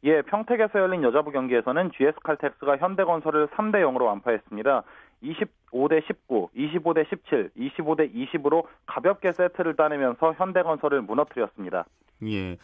예, 0.05 0.21
평택에서 0.21 0.79
열린 0.79 1.01
여자부 1.03 1.31
경기에서는 1.31 1.91
GS칼텍스가 1.97 2.77
현대건설을 2.77 3.47
3대 3.47 3.77
0으로 3.81 4.05
완파했습니다. 4.05 4.83
25대 5.23 6.05
19, 6.05 6.49
25대 6.55 7.09
17, 7.09 7.49
25대 7.57 8.13
20으로 8.13 8.65
가볍게 8.85 9.31
세트를 9.31 9.75
따내면서 9.75 10.33
현대건설을 10.33 11.01
무너뜨렸습니다. 11.01 11.85
예. 12.27 12.57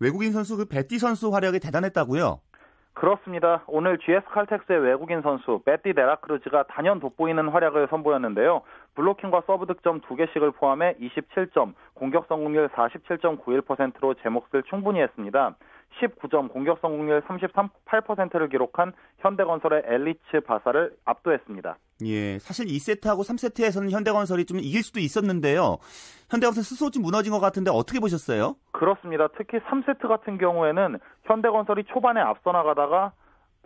외국인 0.00 0.32
선수 0.32 0.56
그 0.56 0.64
베티 0.64 0.98
선수 0.98 1.32
활약이 1.32 1.60
대단했다고요? 1.60 2.40
그렇습니다. 2.94 3.62
오늘 3.68 3.98
GS 3.98 4.26
칼텍스의 4.32 4.80
외국인 4.80 5.22
선수 5.22 5.62
베티 5.64 5.94
데라크루즈가 5.94 6.64
단연 6.64 6.98
돋보이는 6.98 7.48
활약을 7.48 7.86
선보였는데요. 7.90 8.62
블로킹과 8.96 9.42
서브 9.46 9.66
득점 9.66 10.00
2개씩을 10.00 10.52
포함해 10.56 10.96
27점, 11.00 11.74
공격 11.94 12.26
성공률 12.26 12.70
47.91%로 12.70 14.14
제 14.14 14.28
몫을 14.28 14.64
충분히 14.68 15.00
했습니다. 15.00 15.54
19점, 16.00 16.50
공격 16.52 16.78
성공률 16.80 17.22
33.8%를 17.22 18.48
기록한 18.48 18.92
현대건설의 19.18 19.82
엘리츠 19.86 20.40
바사를 20.46 20.92
압도했습니다. 21.04 21.76
예, 22.04 22.38
사실 22.38 22.66
2세트하고 22.66 23.20
3세트에서는 23.20 23.90
현대건설이 23.90 24.44
좀 24.46 24.58
이길 24.58 24.82
수도 24.82 25.00
있었는데요. 25.00 25.78
현대건설 26.30 26.62
스스로 26.62 26.90
좀 26.90 27.02
무너진 27.02 27.32
것 27.32 27.40
같은데 27.40 27.70
어떻게 27.70 28.00
보셨어요? 28.00 28.54
그렇습니다. 28.72 29.28
특히 29.36 29.58
3세트 29.58 30.06
같은 30.08 30.38
경우에는 30.38 30.98
현대건설이 31.24 31.84
초반에 31.92 32.20
앞서 32.20 32.52
나가다가 32.52 33.12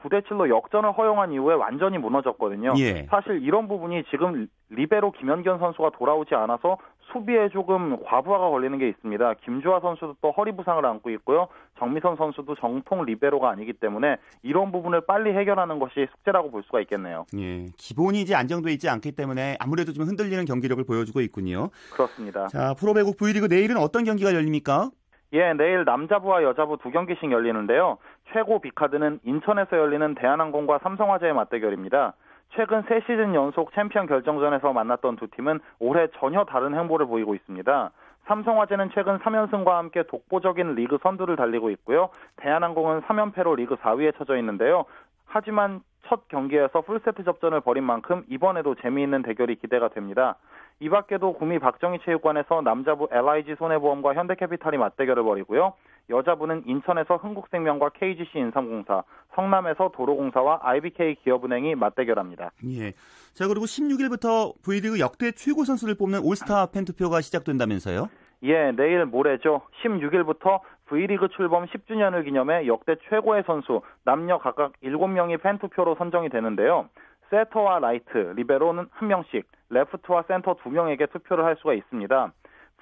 9대 0.03 0.27
7로 0.27 0.49
역전을 0.49 0.93
허용한 0.93 1.33
이후에 1.33 1.55
완전히 1.55 1.99
무너졌거든요. 1.99 2.73
예. 2.79 3.07
사실 3.11 3.43
이런 3.43 3.69
부분이 3.69 4.05
지금 4.11 4.49
리베로 4.71 5.13
김현견 5.13 5.59
선수가 5.59 5.91
돌아오지 5.91 6.35
않아서 6.35 6.79
수비에 7.13 7.49
조금 7.51 8.03
과부하가 8.05 8.51
걸리는 8.51 8.79
게 8.79 8.89
있습니다. 8.89 9.35
김주하 9.45 9.81
선수도 9.81 10.17
또 10.21 10.31
허리 10.33 10.53
부상을 10.53 10.85
안고 10.85 11.11
있고요. 11.11 11.49
정미선 11.79 12.17
선수도 12.17 12.55
정통 12.57 13.05
리베로가 13.05 13.51
아니기 13.51 13.73
때문에 13.73 14.17
이런 14.43 14.73
부분을 14.73 15.03
빨리 15.03 15.33
해결하는 15.33 15.79
것이 15.79 16.07
숙제라고 16.13 16.51
볼 16.51 16.63
수가 16.65 16.81
있겠네요. 16.81 17.27
예, 17.39 17.67
기본이 17.77 18.21
이제 18.21 18.35
안정돼 18.35 18.73
있지 18.73 18.89
않기 18.89 19.13
때문에 19.13 19.57
아무래도 19.61 19.93
좀 19.93 20.07
흔들리는 20.07 20.45
경기력을 20.45 20.83
보여주고 20.85 21.21
있군요. 21.21 21.71
그렇습니다. 21.93 22.47
자, 22.49 22.75
프로배구 22.79 23.17
V리그 23.17 23.47
내일은 23.47 23.77
어떤 23.77 24.05
경기가 24.05 24.35
열립니까? 24.35 24.91
예, 25.35 25.55
내일 25.55 25.85
남자부와 25.85 26.43
여자부 26.43 26.77
두 26.83 26.91
경기씩 26.91 27.31
열리는데요. 27.31 27.99
최고 28.33 28.61
빅카드는 28.61 29.21
인천에서 29.25 29.79
열리는 29.79 30.15
대한항공과 30.15 30.81
삼성화재의 30.83 31.33
맞대결입니다. 31.33 32.15
최근 32.55 32.83
세 32.83 33.01
시즌 33.01 33.35
연속 33.35 33.73
챔피언 33.73 34.07
결정전에서 34.07 34.73
만났던 34.73 35.17
두 35.17 35.29
팀은 35.29 35.61
올해 35.79 36.09
전혀 36.19 36.45
다른 36.45 36.75
행보를 36.75 37.07
보이고 37.07 37.35
있습니다. 37.35 37.91
삼성화재는 38.27 38.91
최근 38.95 39.19
3연승과 39.19 39.69
함께 39.71 40.05
독보적인 40.05 40.75
리그 40.75 40.99
선두를 41.03 41.37
달리고 41.37 41.71
있고요. 41.71 42.11
대한항공은 42.37 43.03
3연패로 43.03 43.57
리그 43.57 43.77
4위에 43.77 44.17
처져 44.17 44.37
있는데요. 44.37 44.85
하지만 45.27 45.81
첫 46.07 46.29
경기에서 46.29 46.83
풀세트 46.83 47.25
접전을 47.25 47.61
벌인 47.61 47.85
만큼 47.85 48.23
이번에도 48.29 48.75
재미있는 48.77 49.23
대결이 49.23 49.57
기대가 49.57 49.89
됩니다. 49.89 50.37
이 50.83 50.89
밖에도 50.89 51.33
구미 51.35 51.61
박정희 51.61 52.01
체육관에서 52.05 52.61
남자부 52.63 53.07
LIG 53.13 53.55
손해보험과 53.57 54.15
현대캐피탈이 54.15 54.79
맞대결을 54.79 55.23
벌이고요. 55.23 55.75
여자부는 56.11 56.65
인천에서 56.67 57.19
흥국생명과 57.19 57.91
KGC 57.91 58.31
인삼공사, 58.35 59.05
성남에서 59.37 59.93
도로공사와 59.95 60.59
IBK 60.61 61.19
기업은행이 61.23 61.77
맞대결합니다. 61.77 62.51
예. 62.71 62.95
자, 63.33 63.47
그리고 63.47 63.65
16일부터 63.65 64.61
V리그 64.65 64.99
역대 64.99 65.31
최고 65.31 65.63
선수를 65.63 65.95
뽑는 65.95 66.19
올스타 66.25 66.67
팬투표가 66.73 67.21
시작된다면서요? 67.21 68.09
예, 68.43 68.73
내일 68.73 69.07
모레죠. 69.07 69.63
16일부터 69.85 70.59
V리그 70.87 71.29
출범 71.37 71.67
10주년을 71.67 72.25
기념해 72.25 72.67
역대 72.67 72.97
최고의 73.09 73.45
선수 73.47 73.83
남녀 74.05 74.39
각각 74.39 74.73
7명이 74.83 75.41
팬투표로 75.41 75.95
선정이 75.95 76.29
되는데요. 76.29 76.89
세터와 77.33 77.79
라이트, 77.79 78.19
리베로는 78.37 78.87
한 78.91 79.09
명씩, 79.09 79.47
레프트와 79.71 80.25
센터 80.29 80.55
두 80.63 80.69
명에게 80.69 81.07
투표를 81.07 81.45
할 81.45 81.57
수가 81.57 81.73
있습니다. 81.73 82.33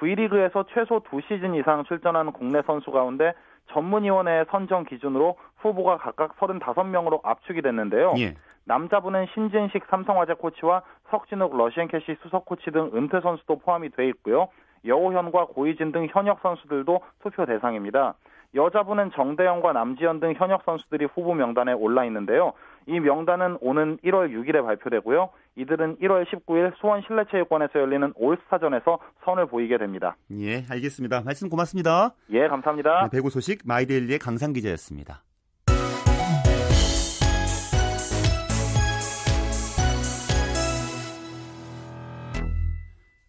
V리그에서 0.01 0.65
최소 0.75 1.01
2시즌 1.01 1.59
이상 1.59 1.85
출전하는 1.85 2.33
국내 2.33 2.61
선수 2.63 2.91
가운데 2.91 3.33
전문위원회의 3.69 4.47
선정 4.51 4.85
기준으로 4.85 5.37
후보가 5.59 5.99
각각 5.99 6.37
35명으로 6.39 7.21
압축이 7.23 7.63
됐는데요. 7.63 8.15
예. 8.19 8.35
남자분은 8.65 9.27
신진식 9.35 9.85
삼성화재 9.89 10.35
코치와 10.35 10.83
석진욱 11.11 11.57
러시앤캐시 11.57 12.17
수석 12.23 12.45
코치 12.45 12.73
등 12.73 12.91
은퇴 12.95 13.21
선수도 13.21 13.61
포함이 13.61 13.91
돼 13.91 14.09
있고요. 14.09 14.49
여호현과 14.85 15.47
고이진 15.47 15.93
등 15.93 16.09
현역 16.11 16.41
선수들도 16.41 17.01
투표 17.23 17.47
대상입니다. 17.47 18.15
여자분은 18.55 19.13
정대영과 19.13 19.73
남지현 19.73 20.19
등 20.19 20.35
현역 20.37 20.63
선수들이 20.65 21.07
후보 21.15 21.35
명단에 21.35 21.73
올라 21.73 22.05
있는데요. 22.07 22.55
이 22.87 23.01
명단은 23.01 23.59
오는 23.61 23.99
1월 24.05 24.31
6일에 24.33 24.65
발표되고요. 24.65 25.31
이들은 25.57 25.97
1월 25.99 26.25
19일 26.27 26.73
수원 26.81 27.03
실내체육관에서 27.07 27.79
열리는 27.81 28.13
올스타전에서 28.17 28.99
선을 29.25 29.47
보이게 29.47 29.79
됩니다. 29.79 30.17
예, 30.33 30.65
알겠습니다. 30.71 31.23
말씀 31.23 31.49
고맙습니다. 31.49 32.15
예, 32.31 32.49
감사합니다. 32.49 33.05
네, 33.05 33.09
배구 33.11 33.31
소식 33.31 33.61
마이데일리의 33.65 34.19
강상 34.19 34.53
기자였습니다. 34.53 35.23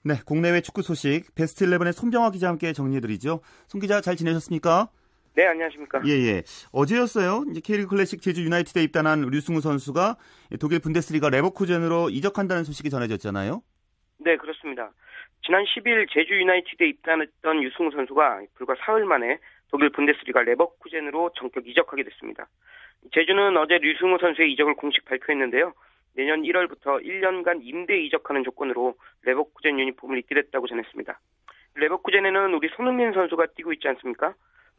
네, 0.03 0.15
국내외 0.25 0.61
축구 0.61 0.81
소식 0.81 1.35
베스트 1.35 1.63
11의 1.65 1.91
손병화 1.93 2.31
기자와 2.31 2.53
함께 2.53 2.73
정리해드리죠. 2.73 3.41
손 3.67 3.81
기자 3.81 4.01
잘 4.01 4.15
지내셨습니까? 4.15 4.89
네, 5.33 5.45
안녕하십니까. 5.45 6.01
예, 6.05 6.11
예. 6.11 6.43
어제였어요. 6.73 7.45
이제 7.49 7.61
K리그 7.63 7.89
클래식 7.89 8.21
제주 8.21 8.43
유나이티드에 8.43 8.83
입단한 8.83 9.21
류승우 9.21 9.61
선수가 9.61 10.17
독일 10.59 10.79
분데스리가 10.79 11.29
레버쿠젠으로 11.29 12.09
이적한다는 12.09 12.65
소식이 12.65 12.89
전해졌잖아요. 12.89 13.61
네, 14.19 14.35
그렇습니다. 14.35 14.91
지난 15.45 15.63
10일 15.63 16.07
제주 16.11 16.33
유나이티드에 16.33 16.87
입단했던 16.89 17.63
유승우 17.63 17.91
선수가 17.91 18.41
불과 18.55 18.75
사흘 18.85 19.05
만에 19.05 19.39
독일 19.69 19.89
분데스리가 19.91 20.43
레버쿠젠으로 20.43 21.31
전격 21.35 21.65
이적하게 21.67 22.03
됐습니다. 22.03 22.47
제주는 23.13 23.57
어제 23.57 23.77
류승우 23.77 24.17
선수의 24.19 24.51
이적을 24.51 24.75
공식 24.75 25.05
발표했는데요. 25.05 25.73
내년 26.13 26.43
1월부터 26.43 27.03
1년간 27.03 27.61
임대 27.63 27.97
이적하는 28.01 28.43
조건으로 28.43 28.95
레버쿠젠 29.23 29.79
유니폼을 29.79 30.17
입게 30.19 30.35
됐다고 30.35 30.67
전했습니다. 30.67 31.19
레버쿠젠에는 31.75 32.53
우리 32.53 32.69
손흥민 32.75 33.13
선수가 33.13 33.47
뛰고 33.55 33.71
있지 33.73 33.87
않습니까? 33.87 34.35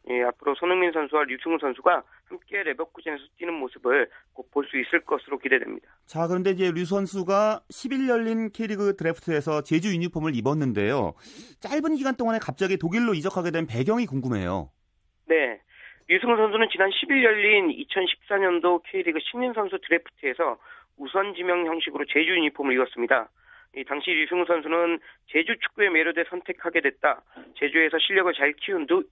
예, 0.09 0.23
앞으로 0.23 0.53
손흥민 0.55 0.91
선수와 0.91 1.23
류승우 1.23 1.57
선수가 1.59 2.03
함께 2.25 2.63
레버쿠젠에서 2.63 3.23
뛰는 3.37 3.53
모습을 3.53 4.09
꼭볼수 4.33 4.77
있을 4.77 5.01
것으로 5.01 5.37
기대됩니다. 5.37 5.87
자, 6.05 6.27
그런데 6.27 6.51
이제 6.51 6.71
류 6.71 6.83
선수가 6.83 7.61
10일 7.71 8.09
열린 8.09 8.49
K리그 8.51 8.97
드래프트에서 8.97 9.61
제주 9.63 9.93
유니폼을 9.93 10.35
입었는데요. 10.35 11.13
짧은 11.61 11.95
기간 11.95 12.15
동안에 12.15 12.39
갑자기 12.41 12.77
독일로 12.77 13.13
이적하게 13.13 13.51
된 13.51 13.65
배경이 13.65 14.05
궁금해요. 14.05 14.71
네. 15.27 15.61
류승우 16.09 16.35
선수는 16.35 16.67
지난 16.69 16.89
10일 16.89 17.23
열린 17.23 17.69
2014년도 17.69 18.83
K리그 18.83 19.19
신인 19.31 19.53
선수 19.53 19.79
드래프트에서 19.79 20.57
우선 20.97 21.33
지명 21.33 21.65
형식으로 21.65 22.03
제주 22.09 22.31
유니폼을 22.31 22.73
입었습니다. 22.75 23.29
이 23.75 23.83
당시 23.85 24.11
류승우 24.11 24.45
선수는 24.45 24.99
제주 25.27 25.55
축구에 25.57 25.89
매료돼 25.89 26.25
선택하게 26.29 26.81
됐다. 26.81 27.21
제주에서 27.55 27.97
실력을 27.99 28.31
잘 28.33 28.53
키운 28.53 28.85
두, 28.85 29.03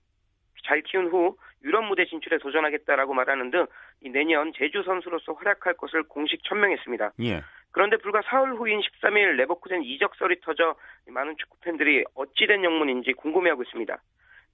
잘 0.64 0.82
키운 0.82 1.08
후 1.08 1.36
유럽 1.64 1.84
무대 1.84 2.04
진출에 2.06 2.38
도전하겠다라고 2.38 3.14
말하는 3.14 3.50
등 3.50 3.66
내년 4.12 4.52
제주 4.54 4.82
선수로서 4.82 5.32
활약할 5.32 5.74
것을 5.74 6.02
공식 6.04 6.42
천명했습니다. 6.44 7.12
예. 7.22 7.42
그런데 7.70 7.96
불과 7.96 8.20
사흘 8.22 8.54
후인 8.54 8.80
13일 8.80 9.36
레버쿠젠 9.36 9.82
이적설이 9.82 10.40
터져 10.40 10.74
많은 11.08 11.36
축구 11.38 11.58
팬들이 11.60 12.04
어찌된 12.14 12.64
영문인지 12.64 13.12
궁금해하고 13.14 13.62
있습니다. 13.62 13.98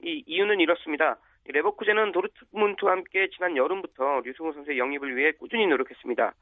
이 0.04 0.22
이유는 0.26 0.60
이렇습니다. 0.60 1.16
레버쿠젠은 1.46 2.12
도르트문트와 2.12 2.92
함께 2.92 3.28
지난 3.34 3.56
여름부터 3.56 4.20
류승우 4.24 4.52
선수의 4.52 4.78
영입을 4.78 5.16
위해 5.16 5.32
꾸준히 5.32 5.66
노력했습니다. 5.66 6.34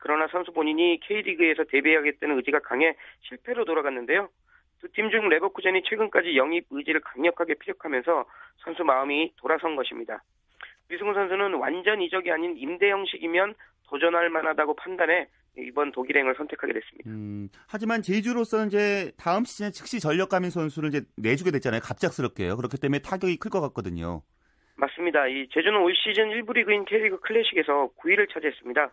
그러나 0.00 0.26
선수 0.28 0.52
본인이 0.52 0.98
K리그에서 1.00 1.64
데뷔하겠다는 1.64 2.36
의지가 2.36 2.60
강해 2.60 2.96
실패로 3.28 3.64
돌아갔는데요. 3.64 4.28
두 4.82 4.88
팀 4.90 5.10
중 5.10 5.28
레버쿠젠이 5.28 5.82
최근까지 5.88 6.36
영입 6.36 6.66
의지를 6.70 7.00
강력하게 7.00 7.54
피력하면서 7.54 8.26
선수 8.64 8.82
마음이 8.84 9.32
돌아선 9.36 9.76
것입니다. 9.76 10.22
류승우 10.88 11.14
선수는 11.14 11.54
완전 11.54 12.02
이적이 12.02 12.32
아닌 12.32 12.56
임대 12.56 12.90
형식이면 12.90 13.54
도전할 13.88 14.28
만하다고 14.30 14.74
판단해 14.76 15.28
이번 15.56 15.92
독일행을 15.92 16.34
선택하게 16.34 16.72
됐습니다. 16.72 17.10
음, 17.10 17.48
하지만 17.68 18.02
제주로서는 18.02 18.66
이제 18.68 19.12
다음 19.18 19.44
시즌에 19.44 19.70
즉시 19.70 20.00
전력 20.00 20.28
감인 20.30 20.50
선수를 20.50 20.88
이제 20.88 21.02
내주게 21.16 21.50
됐잖아요. 21.52 21.80
갑작스럽게요. 21.82 22.56
그렇기 22.56 22.78
때문에 22.78 22.98
타격이 23.00 23.36
클 23.36 23.50
것 23.50 23.60
같거든요. 23.60 24.22
맞습니다. 24.76 25.26
이 25.28 25.46
제주는 25.52 25.78
올 25.78 25.94
시즌 25.94 26.30
1부 26.30 26.54
리그인 26.54 26.86
K리그 26.86 27.20
클래식에서 27.20 27.90
9위를 27.98 28.32
차지했습니다. 28.32 28.90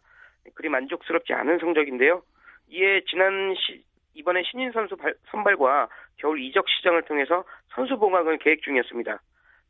그리 0.54 0.70
만족스럽지 0.70 1.34
않은 1.34 1.58
성적인데요. 1.60 2.22
이에 2.70 3.02
지난 3.10 3.56
시, 3.56 3.82
이번에 4.20 4.44
신인 4.44 4.72
선수 4.72 4.98
발, 4.98 5.14
선발과 5.32 5.88
겨울 6.18 6.42
이적 6.42 6.68
시장을 6.68 7.04
통해서 7.04 7.46
선수 7.74 7.98
봉합을 7.98 8.38
계획 8.40 8.62
중이었습니다. 8.62 9.20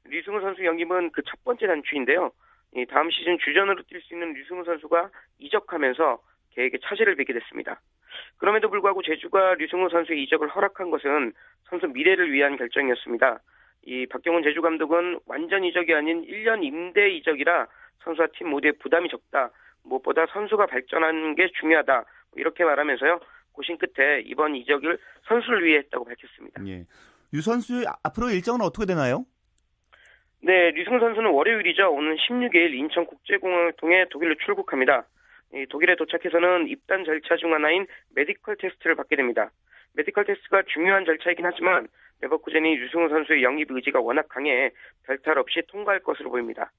류승우 0.05 0.41
선수 0.41 0.65
영입은 0.65 1.11
그 1.11 1.21
첫 1.21 1.43
번째 1.43 1.67
단추인데요. 1.67 2.31
다음 2.89 3.09
시즌 3.11 3.37
주전으로 3.37 3.83
뛸 3.83 4.01
수 4.01 4.13
있는 4.13 4.33
류승우 4.33 4.63
선수가 4.63 5.09
이적하면서 5.39 6.19
계획에 6.55 6.79
차질을 6.83 7.15
빚게 7.15 7.33
됐습니다. 7.33 7.79
그럼에도 8.37 8.69
불구하고 8.69 9.03
제주가 9.03 9.53
류승우 9.55 9.89
선수의 9.89 10.23
이적을 10.23 10.49
허락한 10.49 10.89
것은 10.89 11.33
선수 11.69 11.87
미래를 11.87 12.31
위한 12.31 12.57
결정이었습니다. 12.57 13.39
이 13.83 14.07
박경훈 14.07 14.43
제주 14.43 14.61
감독은 14.61 15.19
완전 15.27 15.63
이적이 15.63 15.93
아닌 15.93 16.25
1년 16.25 16.63
임대 16.63 17.09
이적이라 17.11 17.67
선수와 18.03 18.27
팀 18.33 18.49
모두의 18.49 18.73
부담이 18.79 19.09
적다. 19.09 19.51
무엇보다 19.83 20.25
선수가 20.27 20.65
발전하는 20.65 21.35
게 21.35 21.49
중요하다. 21.59 22.05
이렇게 22.35 22.63
말하면서요. 22.63 23.19
고심 23.59 23.77
끝에 23.77 24.21
이번 24.21 24.55
이적을 24.55 24.97
선수를 25.27 25.65
위해 25.65 25.79
했다고 25.79 26.05
밝혔습니다. 26.05 26.65
예. 26.65 26.85
류 27.33 27.41
선수의 27.41 27.87
앞으로 28.03 28.29
일정은 28.29 28.61
어떻게 28.61 28.85
되나요? 28.85 29.25
네, 30.41 30.71
류승우 30.71 30.97
선수는 30.97 31.29
월요일이죠. 31.31 31.91
오는 31.91 32.15
16일 32.15 32.73
인천국제공항을 32.73 33.73
통해 33.73 34.05
독일로 34.09 34.35
출국합니다. 34.45 35.05
독일에 35.67 35.97
도착해서는 35.97 36.69
입단 36.69 37.03
절차 37.03 37.35
중 37.35 37.53
하나인 37.53 37.85
메디컬 38.15 38.55
테스트를 38.55 38.95
받게 38.95 39.17
됩니다. 39.17 39.51
메디컬 39.95 40.23
테스트가 40.23 40.63
중요한 40.73 41.03
절차이긴 41.03 41.45
하지만 41.45 41.89
레버쿠젠이 42.21 42.77
류승우 42.77 43.09
선수의 43.09 43.43
영입 43.43 43.69
의지가 43.69 43.99
워낙 43.99 44.27
강해 44.29 44.71
별탈 45.05 45.37
없이 45.37 45.61
통과할 45.67 45.99
것으로 45.99 46.29
보입니다. 46.29 46.71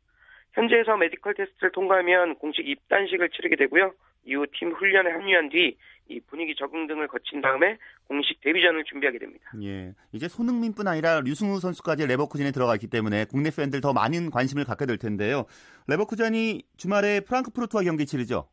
현지에서 0.52 0.96
메디컬 0.96 1.34
테스트를 1.34 1.72
통과하면 1.72 2.36
공식 2.36 2.68
입단식을 2.68 3.30
치르게 3.30 3.56
되고요. 3.56 3.92
이후 4.24 4.46
팀 4.52 4.72
훈련에 4.72 5.10
합류한 5.10 5.48
뒤 5.50 5.76
이 6.10 6.20
분위기 6.26 6.54
적응 6.56 6.88
등을 6.88 7.06
거친 7.06 7.40
다음에 7.40 7.78
공식 8.08 8.40
데뷔전을 8.40 8.84
준비하게 8.84 9.18
됩니다. 9.18 9.50
예, 9.62 9.94
이제 10.12 10.26
손흥민뿐 10.26 10.88
아니라 10.88 11.20
류승우 11.20 11.60
선수까지 11.60 12.06
레버쿠젠에 12.06 12.50
들어가 12.50 12.74
있기 12.74 12.88
때문에 12.88 13.26
국내 13.30 13.50
팬들 13.56 13.80
더 13.80 13.92
많은 13.92 14.30
관심을 14.30 14.64
갖게 14.64 14.86
될 14.86 14.98
텐데요. 14.98 15.46
레버쿠젠이 15.86 16.62
주말에 16.76 17.20
프랑크푸르트와 17.20 17.84
경기 17.84 18.06
치르죠? 18.06 18.48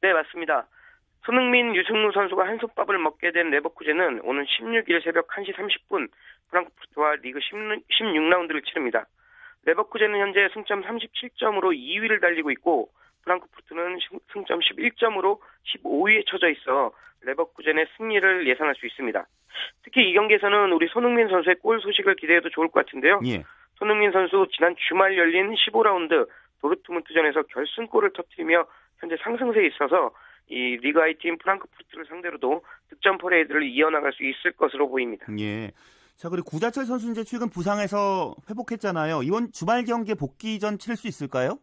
네, 0.00 0.12
맞습니다. 0.12 0.66
손흥민, 1.26 1.74
류승우 1.76 2.12
선수가 2.12 2.46
한솥밥을 2.46 2.98
먹게 2.98 3.32
된 3.32 3.50
레버쿠젠은 3.50 4.20
오는 4.22 4.44
16일 4.44 5.04
새벽 5.04 5.28
1시 5.28 5.54
30분 5.54 6.08
프랑크푸르트와 6.50 7.16
리그 7.16 7.38
16, 7.40 8.30
라운드를 8.30 8.62
치릅니다. 8.62 9.06
레버쿠젠은 9.66 10.18
현재 10.18 10.48
승점 10.52 10.82
37점으로 10.82 11.76
2위를 11.76 12.20
달리고 12.20 12.50
있고 12.52 12.90
프랑크푸르트는 13.22 13.98
승점 14.32 14.60
11점으로 14.60 15.38
15위에 15.64 16.26
처져 16.26 16.48
있어 16.50 16.92
레버쿠젠의 17.22 17.86
승리를 17.96 18.46
예상할 18.46 18.74
수 18.74 18.86
있습니다. 18.86 19.26
특히 19.82 20.10
이 20.10 20.14
경기에서는 20.14 20.72
우리 20.72 20.88
손흥민 20.88 21.28
선수의 21.28 21.56
골 21.56 21.80
소식을 21.80 22.16
기대해도 22.16 22.50
좋을 22.50 22.68
것 22.68 22.84
같은데요. 22.84 23.20
예. 23.26 23.44
손흥민 23.76 24.12
선수 24.12 24.46
지난 24.52 24.74
주말 24.88 25.16
열린 25.16 25.54
15라운드 25.54 26.28
도르트문트전에서 26.60 27.42
결승골을 27.44 28.12
터뜨리며 28.14 28.66
현재 28.98 29.16
상승세에 29.22 29.66
있어서 29.66 30.12
이 30.48 30.76
리그 30.80 31.00
아이팀 31.00 31.38
프랑크푸르트를 31.38 32.04
상대로도 32.06 32.62
득점 32.90 33.18
퍼레이드를 33.18 33.64
이어나갈 33.64 34.12
수 34.12 34.24
있을 34.24 34.52
것으로 34.52 34.88
보입니다. 34.88 35.26
예. 35.38 35.70
자, 36.16 36.28
그리고 36.28 36.44
구자철 36.48 36.84
선수 36.86 37.10
이제 37.10 37.24
최근 37.24 37.48
부상에서 37.50 38.34
회복했잖아요. 38.48 39.22
이번 39.24 39.50
주말 39.52 39.84
경기에 39.84 40.14
복귀전 40.14 40.78
치를 40.78 40.96
수 40.96 41.08
있을까요? 41.08 41.58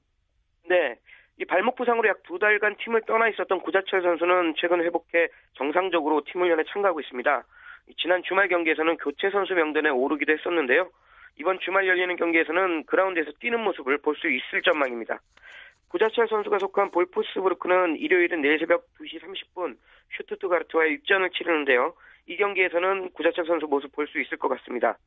네. 0.67 0.97
이 1.37 1.45
발목 1.45 1.75
부상으로 1.75 2.07
약 2.09 2.21
두 2.23 2.37
달간 2.37 2.75
팀을 2.77 3.01
떠나 3.07 3.27
있었던 3.29 3.61
구자철 3.61 4.03
선수는 4.03 4.53
최근 4.57 4.81
회복해 4.83 5.29
정상적으로 5.53 6.21
팀 6.25 6.41
훈련에 6.41 6.63
참가하고 6.71 6.99
있습니다. 6.99 7.43
지난 7.97 8.21
주말 8.23 8.47
경기에서는 8.47 8.97
교체 8.97 9.29
선수 9.31 9.53
명단에 9.53 9.89
오르기도 9.89 10.31
했었는데요. 10.33 10.89
이번 11.39 11.59
주말 11.59 11.87
열리는 11.87 12.15
경기에서는 12.15 12.85
그라운드에서 12.85 13.31
뛰는 13.39 13.59
모습을 13.61 13.97
볼 13.99 14.15
수 14.17 14.29
있을 14.29 14.61
전망입니다. 14.61 15.19
구자철 15.87 16.27
선수가 16.27 16.59
속한 16.59 16.91
볼포스부르크는 16.91 17.97
일요일은 17.97 18.41
내일 18.41 18.59
새벽 18.59 18.85
2시 18.99 19.19
30분 19.21 19.77
슈투트가르트와의 20.17 20.93
육전을 20.93 21.31
치르는데요. 21.31 21.93
이 22.31 22.37
경기에서는 22.37 23.11
구자철 23.11 23.45
선수 23.45 23.67
모습 23.67 23.91
볼 23.91 24.07
수 24.07 24.19
있을 24.21 24.37
것 24.37 24.47
같습니다. 24.47 24.97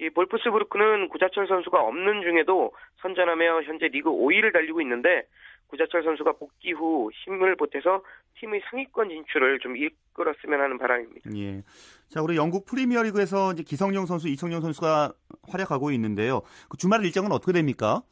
이 0.00 0.10
볼프스부르크는 0.10 1.08
구자철 1.08 1.46
선수가 1.46 1.80
없는 1.80 2.22
중에도 2.22 2.72
선전하며 3.00 3.62
현재 3.62 3.86
리그 3.88 4.10
5위를 4.10 4.52
달리고 4.52 4.80
있는데 4.80 5.22
구자철 5.68 6.02
선수가 6.02 6.32
복귀 6.32 6.72
후 6.72 7.10
힘을 7.12 7.54
보태서 7.56 8.02
팀의 8.40 8.62
상위권 8.70 9.08
진출을 9.08 9.60
좀 9.60 9.76
이끌었으면 9.76 10.60
하는 10.60 10.78
바람입니다. 10.78 11.30
예. 11.36 11.62
자, 12.08 12.20
우리 12.22 12.36
영국 12.36 12.66
프리미어리그에서 12.66 13.52
이제 13.52 13.62
기성용 13.62 14.06
선수, 14.06 14.28
이청용 14.28 14.60
선수가 14.60 15.12
활약하고 15.48 15.92
있는데요. 15.92 16.42
그 16.68 16.76
주말 16.76 17.04
일정은 17.04 17.30
어떻게 17.30 17.52
됩니까? 17.52 18.02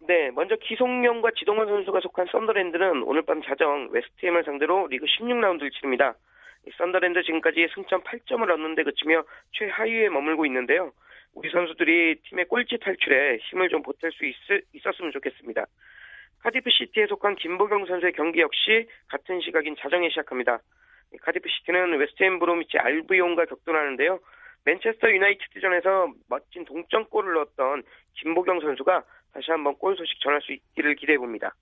네, 0.00 0.30
먼저 0.32 0.56
기성용과 0.56 1.30
지동원 1.38 1.68
선수가 1.68 2.00
속한 2.00 2.26
썬더랜드는 2.32 3.04
오늘 3.04 3.22
밤 3.22 3.42
자정 3.42 3.88
웨스트햄을 3.92 4.42
상대로 4.44 4.88
리그 4.88 5.06
16라운드를 5.06 5.72
치릅니다. 5.72 6.14
썬더랜드 6.76 7.22
지금까지 7.22 7.68
승점 7.74 8.02
8점을 8.02 8.48
얻는데 8.48 8.82
그치며 8.82 9.24
최하위에 9.52 10.08
머물고 10.08 10.46
있는데요. 10.46 10.92
우리 11.34 11.50
선수들이 11.50 12.16
팀의 12.24 12.46
꼴찌 12.46 12.78
탈출에 12.78 13.38
힘을 13.38 13.68
좀 13.68 13.82
보탤 13.82 14.12
수 14.12 14.24
있, 14.24 14.34
있었으면 14.74 15.12
좋겠습니다. 15.12 15.66
카디프 16.40 16.70
시티에 16.70 17.06
속한 17.06 17.36
김보경 17.36 17.86
선수의 17.86 18.12
경기 18.12 18.40
역시 18.40 18.86
같은 19.08 19.40
시각인 19.40 19.76
자정에 19.78 20.08
시작합니다. 20.10 20.60
카디프 21.22 21.48
시티는 21.48 21.98
웨스트 21.98 22.38
브로미치 22.38 22.78
알비온과 22.78 23.46
격돌하는데요. 23.46 24.20
맨체스터 24.64 25.10
유나이티드전에서 25.10 26.12
멋진 26.28 26.64
동점골을 26.64 27.34
넣었던 27.34 27.82
김보경 28.14 28.60
선수가 28.60 29.04
다시 29.32 29.50
한번 29.50 29.74
골 29.76 29.96
소식 29.96 30.20
전할 30.20 30.40
수 30.42 30.52
있기를 30.52 30.94
기대해 30.96 31.18
봅니다. 31.18 31.54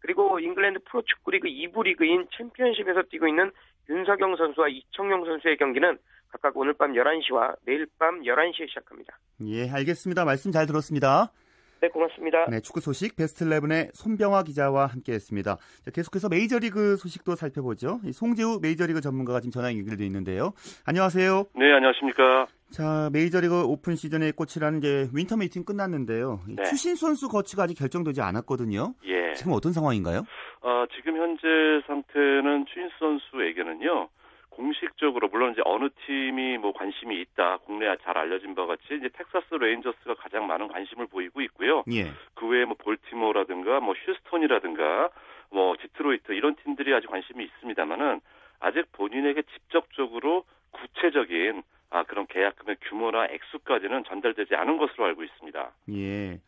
그리고 0.00 0.38
잉글랜드 0.38 0.80
프로축구 0.84 1.30
리그 1.32 1.48
2부 1.48 1.84
리그인 1.84 2.26
챔피언십에서 2.36 3.02
뛰고 3.10 3.26
있는 3.26 3.50
윤석영 3.88 4.36
선수와 4.36 4.68
이청용 4.68 5.24
선수의 5.24 5.56
경기는 5.56 5.98
각각 6.28 6.56
오늘 6.56 6.72
밤 6.74 6.92
11시와 6.92 7.56
내일 7.64 7.86
밤 7.98 8.20
11시에 8.20 8.68
시작합니다. 8.68 9.18
예, 9.42 9.70
알겠습니다. 9.70 10.24
말씀 10.24 10.50
잘 10.52 10.66
들었습니다. 10.66 11.32
네, 11.86 11.90
고맙습니다. 11.90 12.46
네, 12.50 12.60
축구 12.60 12.80
소식 12.80 13.14
베스트 13.14 13.44
11의 13.44 13.90
손병화 13.94 14.42
기자와 14.42 14.86
함께했습니다. 14.86 15.56
계속해서 15.94 16.28
메이저리그 16.28 16.96
소식도 16.96 17.36
살펴보죠. 17.36 18.00
송재우 18.12 18.58
메이저리그 18.60 19.00
전문가가 19.00 19.38
지금 19.38 19.52
전화 19.52 19.70
연결돼 19.70 20.04
있는데요. 20.06 20.52
안녕하세요. 20.84 21.44
네, 21.54 21.72
안녕하십니까. 21.72 22.48
자, 22.70 23.08
메이저리그 23.12 23.66
off 23.66 23.94
season의 23.94 24.32
꽃이라는 24.32 24.78
이제 24.78 25.08
winter 25.14 25.36
meeting 25.36 25.64
끝났는데요. 25.64 26.40
네. 26.48 26.64
추신수 26.64 26.96
선수 26.96 27.28
거취가 27.28 27.62
아직 27.62 27.78
결정되지 27.78 28.20
않았거든요. 28.20 28.94
예. 29.06 29.32
지금 29.34 29.52
어떤 29.52 29.72
상황인가요? 29.72 30.24
어, 30.62 30.84
지금 30.96 31.16
현재 31.16 31.46
상태는 31.86 32.66
추신수 32.66 32.90
선수에게는요. 32.98 34.08
공식적으로 34.56 35.28
물론 35.28 35.52
이제 35.52 35.60
어느 35.66 35.90
팀이 36.06 36.56
뭐 36.58 36.72
관심이 36.72 37.20
있다 37.20 37.58
국내에 37.58 37.96
잘 38.02 38.16
알려진 38.16 38.54
바와 38.54 38.68
같이 38.68 38.94
이제 38.94 39.08
텍사스 39.10 39.54
레인저스가 39.54 40.14
가장 40.14 40.46
많은 40.46 40.68
관심을 40.68 41.06
보이고 41.06 41.42
있고요. 41.42 41.84
예. 41.92 42.10
그 42.34 42.46
외에 42.48 42.64
뭐 42.64 42.74
볼티모어라든가 42.78 43.80
뭐 43.80 43.94
휴스턴이라든가 43.94 45.10
뭐 45.50 45.76
디트로이트 45.78 46.32
이런 46.32 46.56
팀들이 46.56 46.94
아직 46.94 47.08
관심이 47.08 47.44
있습니다만은 47.44 48.20
아직 48.60 48.90
본인에게 48.92 49.42
직접적으로 49.42 50.44
구체적인 50.70 51.62
아, 51.90 52.02
그런 52.04 52.26
계약금의 52.26 52.76
규모나 52.82 53.26
액수까지는 53.26 54.04
전달되지 54.04 54.54
않은 54.54 54.76
것으로 54.78 55.04
알고 55.06 55.22
있습니다. 55.22 55.70
예. 55.90 56.30
네. 56.30 56.40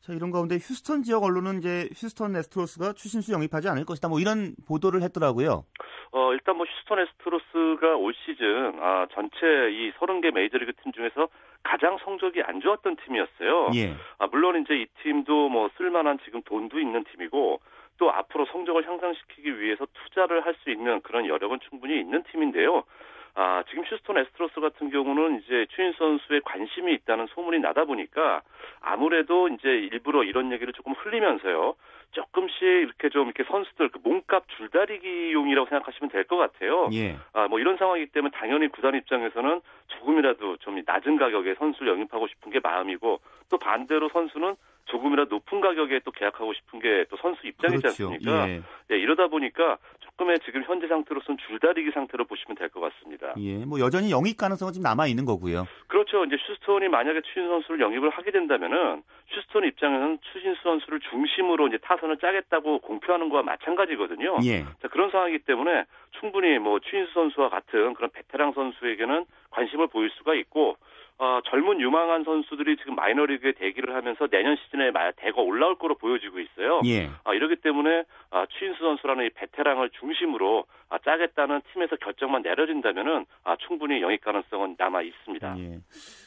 자, 0.00 0.12
이런 0.12 0.30
가운데 0.30 0.56
휴스턴 0.56 1.02
지역 1.02 1.22
언론은 1.24 1.58
이제 1.58 1.88
휴스턴 1.94 2.34
애스트로스가 2.36 2.94
추신수 2.94 3.32
영입하지 3.32 3.68
않을 3.68 3.84
것이다. 3.84 4.08
뭐 4.08 4.18
이런 4.18 4.54
보도를 4.66 5.02
했더라고요. 5.02 5.64
어, 6.12 6.32
일단 6.32 6.56
뭐 6.56 6.66
휴스턴 6.66 6.98
애스트로스가 7.00 7.96
올 7.96 8.12
시즌 8.24 8.78
아, 8.82 9.06
전체 9.12 9.36
이 9.70 9.92
30개 9.92 10.32
메이저리그 10.32 10.72
팀 10.82 10.92
중에서 10.92 11.28
가장 11.62 11.98
성적이 12.04 12.42
안 12.42 12.60
좋았던 12.60 12.96
팀이었어요. 13.04 13.70
예. 13.74 13.94
아, 14.18 14.26
물론 14.26 14.60
이제 14.62 14.74
이 14.74 14.86
팀도 15.02 15.50
뭐 15.50 15.70
쓸만한 15.76 16.18
지금 16.24 16.42
돈도 16.42 16.80
있는 16.80 17.04
팀이고 17.04 17.60
또 17.98 18.10
앞으로 18.10 18.46
성적을 18.46 18.88
향상시키기 18.88 19.60
위해서 19.60 19.86
투자를 19.92 20.44
할 20.44 20.54
수 20.64 20.70
있는 20.70 21.00
그런 21.02 21.26
여력은 21.26 21.60
충분히 21.68 22.00
있는 22.00 22.22
팀인데요. 22.32 22.82
아, 23.34 23.62
지금 23.68 23.84
휴스턴 23.84 24.18
애스트로스 24.18 24.60
같은 24.60 24.90
경우는 24.90 25.40
이제 25.40 25.66
추신수 25.70 25.92
선수에 25.92 26.40
관심이 26.44 26.92
있다는 26.94 27.26
소문이 27.28 27.60
나다 27.60 27.84
보니까 27.84 28.42
아무래도 28.80 29.48
이제 29.48 29.68
일부러 29.68 30.24
이런 30.24 30.52
얘기를 30.52 30.72
조금 30.72 30.92
흘리면서요. 30.92 31.74
조금씩 32.12 32.60
이렇게 32.62 33.08
좀 33.08 33.26
이렇게 33.28 33.44
선수들 33.44 33.90
그 33.90 34.00
몸값 34.02 34.42
줄다리기용이라고 34.56 35.68
생각하시면 35.68 36.10
될 36.10 36.24
것 36.24 36.36
같아요. 36.36 36.88
예. 36.92 37.16
아, 37.32 37.46
뭐 37.48 37.60
이런 37.60 37.76
상황이기 37.76 38.10
때문에 38.12 38.32
당연히 38.36 38.68
구단 38.68 38.94
입장에서는 38.96 39.60
조금이라도 39.88 40.56
좀 40.58 40.82
낮은 40.84 41.16
가격에 41.18 41.54
선수를 41.54 41.92
영입하고 41.92 42.26
싶은 42.26 42.50
게 42.50 42.58
마음이고 42.60 43.20
또 43.48 43.58
반대로 43.58 44.08
선수는 44.08 44.56
조금이라도 44.90 45.34
높은 45.36 45.60
가격에 45.60 46.00
또 46.04 46.10
계약하고 46.10 46.52
싶은 46.54 46.80
게 46.80 47.04
또 47.10 47.16
선수 47.16 47.46
입장이지 47.46 47.82
그렇죠. 47.82 48.08
않습니까? 48.10 48.48
예. 48.48 48.62
예, 48.92 48.98
이러다 48.98 49.28
보니까 49.28 49.78
조금의 50.00 50.38
지금 50.44 50.62
현재 50.64 50.86
상태로서는 50.88 51.38
줄다리기 51.46 51.90
상태로 51.92 52.24
보시면 52.24 52.56
될 52.56 52.68
것 52.68 52.80
같습니다. 52.80 53.32
예, 53.38 53.64
뭐 53.64 53.80
여전히 53.80 54.10
영입 54.10 54.36
가능성은 54.36 54.72
지금 54.72 54.82
남아 54.84 55.06
있는 55.06 55.24
거고요. 55.24 55.66
그렇죠. 55.88 56.24
이제 56.24 56.36
슈스톤이 56.46 56.88
만약에 56.88 57.20
추신 57.22 57.48
선수를 57.48 57.80
영입을 57.80 58.10
하게 58.10 58.30
된다면은 58.30 59.02
슈스톤 59.32 59.64
입장에서는 59.64 60.18
추신수 60.32 60.62
선수를 60.62 61.00
중심으로 61.10 61.68
이제 61.68 61.78
타선을 61.78 62.18
짜겠다고 62.18 62.80
공표하는 62.80 63.28
거와 63.28 63.42
마찬가지거든요. 63.42 64.38
예. 64.44 64.64
자, 64.82 64.88
그런 64.88 65.10
상황이기 65.10 65.44
때문에 65.44 65.84
충분히 66.20 66.58
뭐 66.58 66.78
추신수 66.80 67.12
선수와 67.12 67.48
같은 67.48 67.94
그런 67.94 68.10
베테랑 68.10 68.52
선수에게는 68.52 69.24
관심을 69.50 69.86
보일 69.88 70.10
수가 70.10 70.34
있고 70.34 70.76
어, 71.20 71.40
젊은 71.50 71.82
유망한 71.82 72.24
선수들이 72.24 72.78
지금 72.78 72.94
마이너리그에 72.94 73.52
대기를 73.52 73.94
하면서 73.94 74.26
내년 74.28 74.56
시즌에 74.56 74.90
대거 75.16 75.42
올라올 75.42 75.76
거로 75.76 75.94
보여지고 75.96 76.40
있어요. 76.40 76.80
예. 76.86 77.10
아, 77.24 77.34
이러기 77.34 77.56
때문에 77.56 78.04
아, 78.30 78.46
추인수 78.46 78.78
선수라는 78.80 79.26
이 79.26 79.30
베테랑을 79.30 79.90
중심으로 80.00 80.64
아, 80.88 80.96
짜겠다는 81.04 81.60
팀에서 81.74 81.96
결정만 81.96 82.40
내려진다면은 82.40 83.26
아, 83.44 83.54
충분히 83.56 84.00
영입 84.00 84.24
가능성은 84.24 84.76
남아 84.78 85.02
있습니다. 85.02 85.56
예. 85.58 85.80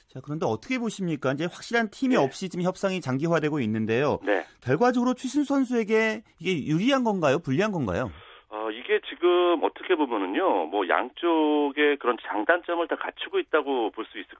자 0.09 0.19
그런데 0.23 0.45
어떻게 0.45 0.77
보십니까? 0.77 1.31
이제 1.31 1.45
확실한 1.45 1.89
팀이 1.89 2.13
네. 2.13 2.21
없이 2.21 2.47
지금 2.47 2.63
협상이 2.63 3.01
장기화되고 3.01 3.59
있는데요. 3.61 4.19
네. 4.21 4.43
결과적으로 4.63 5.15
추신수 5.15 5.47
선수에게 5.51 6.21
이게 6.39 6.67
유리한 6.67 7.03
건가요? 7.03 7.39
불리한 7.39 7.71
건가요? 7.71 8.11
어, 8.49 8.69
이게 8.69 8.99
지금 9.09 9.63
어떻게 9.63 9.95
보면은요, 9.95 10.67
뭐 10.67 10.87
양쪽의 10.87 11.97
그런 11.97 12.17
장단점을 12.21 12.87
다 12.87 12.95
갖추고 12.97 13.39
있다고 13.39 13.89
볼 13.89 14.05
수 14.05 14.19
있을 14.19 14.29
같습니다. 14.29 14.32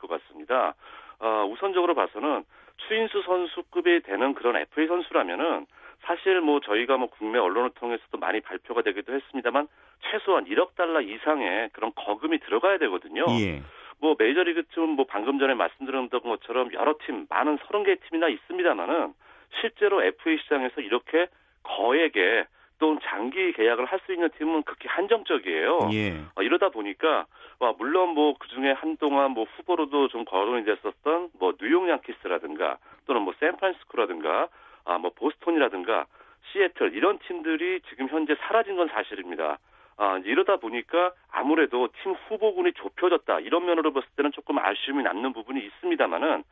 어, 1.83 1.93
우선적으로 1.93 1.93
봐서는 1.93 2.43
추인수 2.87 3.21
선수급이 3.23 4.01
되는 4.01 4.33
그런 4.33 4.55
FA 4.55 4.87
선수라면은 4.87 5.65
사실 6.05 6.41
뭐 6.41 6.59
저희가 6.59 6.97
뭐 6.97 7.09
국내 7.09 7.37
언론을 7.37 7.71
통해서도 7.75 8.17
많이 8.17 8.41
발표가 8.41 8.81
되기도 8.81 9.13
했습니다만 9.13 9.67
최소한 10.01 10.45
1억 10.45 10.75
달러 10.75 11.01
이상의 11.01 11.69
그런 11.71 11.91
거금이 11.95 12.39
들어가야 12.39 12.77
되거든요. 12.79 13.25
예. 13.39 13.61
뭐 13.99 14.15
메이저리그쯤 14.17 14.89
뭐 14.89 15.05
방금 15.07 15.39
전에 15.39 15.53
말씀드렸던 15.53 16.21
것처럼 16.21 16.73
여러 16.73 16.95
팀 17.05 17.25
많은 17.29 17.57
30개 17.57 17.99
팀이나 18.09 18.27
있습니다만은 18.27 19.13
실제로 19.61 20.03
FA 20.03 20.37
시장에서 20.39 20.81
이렇게 20.81 21.27
거액의 21.63 22.45
또 22.83 22.99
장기 23.01 23.53
계약을 23.53 23.85
할 23.85 24.01
수 24.05 24.11
있는 24.11 24.29
팀은 24.37 24.63
극히 24.63 24.89
한정적이에요. 24.89 25.89
예. 25.93 26.17
어, 26.35 26.41
이러다 26.41 26.67
보니까 26.67 27.25
와, 27.59 27.73
물론 27.77 28.09
뭐 28.09 28.33
그중에 28.37 28.73
한동안 28.73 29.31
뭐 29.31 29.45
후보로도 29.45 30.09
좀 30.09 30.25
거론이 30.25 30.65
됐었던 30.65 31.29
뭐 31.39 31.53
뉴욕 31.61 31.87
양키스라든가 31.87 32.75
또는 33.07 33.21
뭐 33.21 33.33
샌프란시스코라든가 33.39 34.49
아 34.83 34.97
뭐 34.97 35.11
보스톤이라든가 35.15 36.07
시애틀 36.51 36.93
이런 36.93 37.19
팀들이 37.19 37.79
지금 37.87 38.09
현재 38.09 38.35
사라진 38.41 38.75
건 38.75 38.89
사실입니다. 38.89 39.59
아, 39.95 40.17
이러다 40.25 40.57
보니까 40.57 41.13
아무래도 41.31 41.87
팀 42.03 42.11
후보군이 42.27 42.73
좁혀졌다. 42.73 43.39
이런 43.39 43.65
면으로 43.65 43.93
봤을 43.93 44.09
때는 44.17 44.33
조금 44.33 44.59
아쉬움이 44.59 45.03
남는 45.03 45.31
부분이 45.31 45.61
있습니다만은 45.61 46.43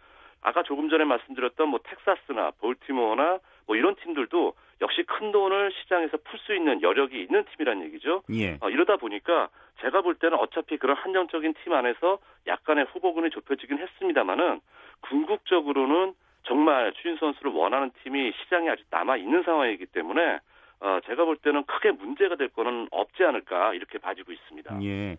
아까 0.43 0.63
조금 0.63 0.87
전에 0.89 1.03
말씀드렸던 1.03 1.67
뭐 1.67 1.81
텍사스나 1.83 2.51
볼티모어나 2.61 3.39
뭐 3.67 3.75
이런 3.75 3.95
팀들도 3.95 4.53
역시 4.81 5.03
큰 5.03 5.31
돈을 5.31 5.71
시장에서 5.81 6.17
풀 6.17 6.39
수 6.39 6.55
있는 6.55 6.81
여력이 6.81 7.21
있는 7.21 7.45
팀이란 7.51 7.83
얘기죠. 7.85 8.23
예. 8.33 8.57
어, 8.61 8.69
이러다 8.69 8.97
보니까 8.97 9.49
제가 9.81 10.01
볼 10.01 10.15
때는 10.15 10.37
어차피 10.39 10.77
그런 10.77 10.97
한정적인 10.97 11.53
팀 11.63 11.73
안에서 11.73 12.19
약간의 12.47 12.87
후보군이 12.91 13.29
좁혀지긴 13.29 13.77
했습니다만은 13.77 14.59
궁극적으로는 15.01 16.13
정말 16.43 16.91
추인 17.01 17.17
선수를 17.17 17.51
원하는 17.51 17.91
팀이 18.03 18.33
시장에 18.43 18.69
아직 18.69 18.85
남아 18.89 19.17
있는 19.17 19.43
상황이기 19.43 19.85
때문에 19.87 20.39
어, 20.79 20.99
제가 21.05 21.25
볼 21.25 21.37
때는 21.37 21.63
크게 21.65 21.91
문제가 21.91 22.35
될 22.35 22.49
거는 22.49 22.87
없지 22.89 23.23
않을까 23.23 23.75
이렇게 23.75 23.99
봐지고 23.99 24.31
있습니다. 24.31 24.79
예. 24.83 25.17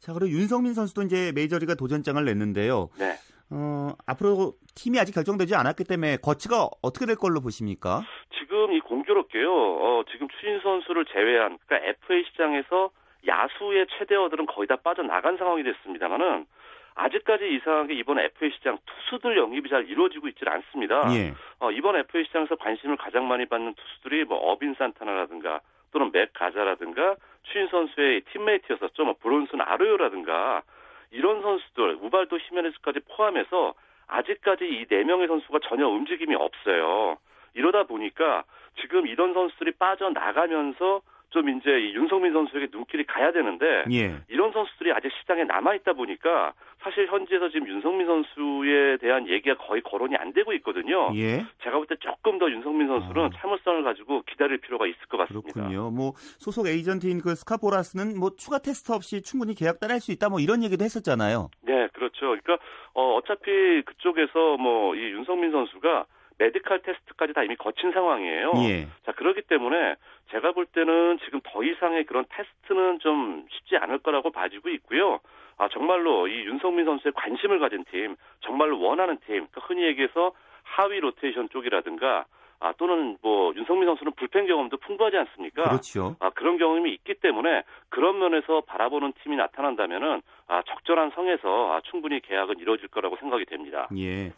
자, 0.00 0.12
그리고 0.12 0.30
윤성민 0.30 0.74
선수도 0.74 1.02
이제 1.02 1.30
메이저리가 1.32 1.76
도전장을 1.76 2.24
냈는데요. 2.24 2.88
네. 2.98 3.14
어, 3.50 3.92
앞으로 4.06 4.54
팀이 4.74 4.98
아직 4.98 5.12
결정되지 5.12 5.54
않았기 5.54 5.84
때문에 5.84 6.16
거치가 6.18 6.68
어떻게 6.82 7.06
될 7.06 7.16
걸로 7.16 7.40
보십니까? 7.40 8.02
지금 8.38 8.72
이 8.72 8.80
공교롭게요. 8.80 9.50
어, 9.50 10.04
지금 10.10 10.28
추신 10.28 10.60
선수를 10.60 11.04
제외한 11.06 11.58
그러니까 11.66 11.90
FA 11.90 12.24
시장에서 12.24 12.90
야수의 13.26 13.86
최대어들은 13.98 14.46
거의 14.46 14.66
다 14.66 14.76
빠져나간 14.76 15.36
상황이 15.36 15.62
됐습니다만은 15.62 16.46
아직까지 16.94 17.54
이상하게 17.54 17.94
이번 17.94 18.18
FA 18.18 18.50
시장 18.52 18.78
투수들 18.86 19.36
영입이 19.36 19.68
잘 19.68 19.88
이루어지고 19.88 20.28
있지는 20.28 20.52
않습니다. 20.54 21.02
예. 21.14 21.34
어, 21.60 21.70
이번 21.70 21.96
FA 21.96 22.24
시장에서 22.24 22.56
관심을 22.56 22.96
가장 22.96 23.28
많이 23.28 23.46
받는 23.46 23.74
투수들이 23.74 24.24
뭐 24.24 24.38
어빈 24.38 24.74
산타나라든가 24.78 25.60
또는 25.92 26.10
맥 26.12 26.32
가자라든가 26.32 27.16
추인 27.44 27.68
선수의 27.68 28.22
팀메이트였었죠. 28.32 29.04
뭐 29.04 29.14
브론슨 29.20 29.60
아르요라든가 29.60 30.62
이런 31.10 31.42
선수들 31.42 31.98
우발도 32.00 32.38
히메네스까지 32.38 33.00
포함해서 33.08 33.74
아직까지 34.08 34.64
이 34.64 34.86
네 34.88 35.04
명의 35.04 35.26
선수가 35.26 35.60
전혀 35.68 35.88
움직임이 35.88 36.34
없어요. 36.34 37.18
이러다 37.54 37.84
보니까 37.84 38.44
지금 38.80 39.06
이런 39.06 39.32
선수들이 39.34 39.72
빠져나가면서 39.72 41.00
좀 41.30 41.48
이제 41.48 41.70
이 41.80 41.94
윤성민 41.94 42.32
선수에게 42.32 42.68
눈길이 42.72 43.04
가야 43.04 43.32
되는데 43.32 43.84
예. 43.92 44.16
이런 44.28 44.52
선수들이 44.52 44.92
아직 44.92 45.10
시장에 45.20 45.44
남아 45.44 45.74
있다 45.74 45.92
보니까 45.92 46.52
사실 46.80 47.06
현지에서 47.08 47.48
지금 47.50 47.68
윤석민 47.68 48.06
선수에 48.06 48.96
대한 48.98 49.28
얘기가 49.28 49.56
거의 49.56 49.82
거론이 49.82 50.16
안 50.16 50.32
되고 50.32 50.52
있거든요. 50.54 51.10
예. 51.16 51.44
제가 51.62 51.76
볼 51.76 51.86
때 51.86 51.96
조금 52.00 52.38
더 52.38 52.50
윤석민 52.50 52.86
선수는 52.88 53.24
아. 53.24 53.30
참을성을 53.40 53.82
가지고 53.82 54.22
기다릴 54.22 54.58
필요가 54.58 54.86
있을 54.86 54.98
것 55.08 55.18
같습니다. 55.18 55.52
그렇군요. 55.52 55.90
뭐 55.90 56.12
소속 56.38 56.66
에이전트인 56.66 57.20
그 57.20 57.34
스캇 57.34 57.64
보라스는 57.64 58.18
뭐 58.18 58.30
추가 58.36 58.58
테스트 58.58 58.92
없이 58.92 59.22
충분히 59.22 59.54
계약 59.54 59.78
따낼 59.80 60.00
수 60.00 60.12
있다 60.12 60.28
뭐 60.28 60.40
이런 60.40 60.62
얘기도 60.62 60.84
했었잖아요. 60.84 61.48
네, 61.62 61.88
그렇죠. 61.92 62.36
그러니까 62.40 62.58
어, 62.94 63.16
어차피 63.16 63.82
그쪽에서 63.84 64.56
뭐 64.58 64.94
이 64.94 65.00
윤석민 65.00 65.50
선수가 65.52 66.06
메디칼 66.38 66.82
테스트까지 66.82 67.32
다 67.32 67.42
이미 67.42 67.56
거친 67.56 67.92
상황이에요. 67.92 68.52
예. 68.68 68.88
자, 69.04 69.12
그렇기 69.12 69.42
때문에 69.42 69.96
제가 70.30 70.52
볼 70.52 70.66
때는 70.66 71.18
지금 71.24 71.40
더 71.42 71.62
이상의 71.62 72.04
그런 72.04 72.24
테스트는 72.28 72.98
좀 73.00 73.46
쉽지 73.50 73.76
않을 73.76 73.98
거라고 73.98 74.30
봐지고 74.30 74.68
있고요. 74.70 75.20
아, 75.58 75.68
정말로 75.68 76.28
이 76.28 76.44
윤석민 76.44 76.84
선수에 76.84 77.12
관심을 77.14 77.58
가진 77.58 77.84
팀, 77.90 78.16
정말로 78.40 78.78
원하는 78.80 79.16
팀, 79.20 79.46
그러니까 79.46 79.60
흔히 79.62 79.84
얘기해서 79.84 80.32
하위 80.62 81.00
로테이션 81.00 81.48
쪽이라든가 81.48 82.26
아, 82.58 82.72
또는 82.78 83.18
뭐 83.22 83.52
윤석민 83.54 83.86
선수는 83.86 84.12
불펜 84.16 84.46
경험도 84.46 84.78
풍부하지 84.78 85.16
않습니까? 85.16 85.64
그렇죠. 85.64 86.16
아, 86.20 86.30
그런 86.30 86.58
경험이 86.58 86.92
있기 86.94 87.14
때문에 87.20 87.62
그런 87.90 88.18
면에서 88.18 88.62
바라보는 88.62 89.12
팀이 89.22 89.36
나타난다면은 89.36 90.22
아, 90.48 90.62
적절한 90.66 91.12
선에서 91.14 91.72
아, 91.72 91.80
충분히 91.90 92.20
계약은 92.20 92.58
이루어질 92.58 92.88
거라고 92.88 93.16
생각이 93.18 93.44
됩니다. 93.46 93.88
예. 93.96 94.32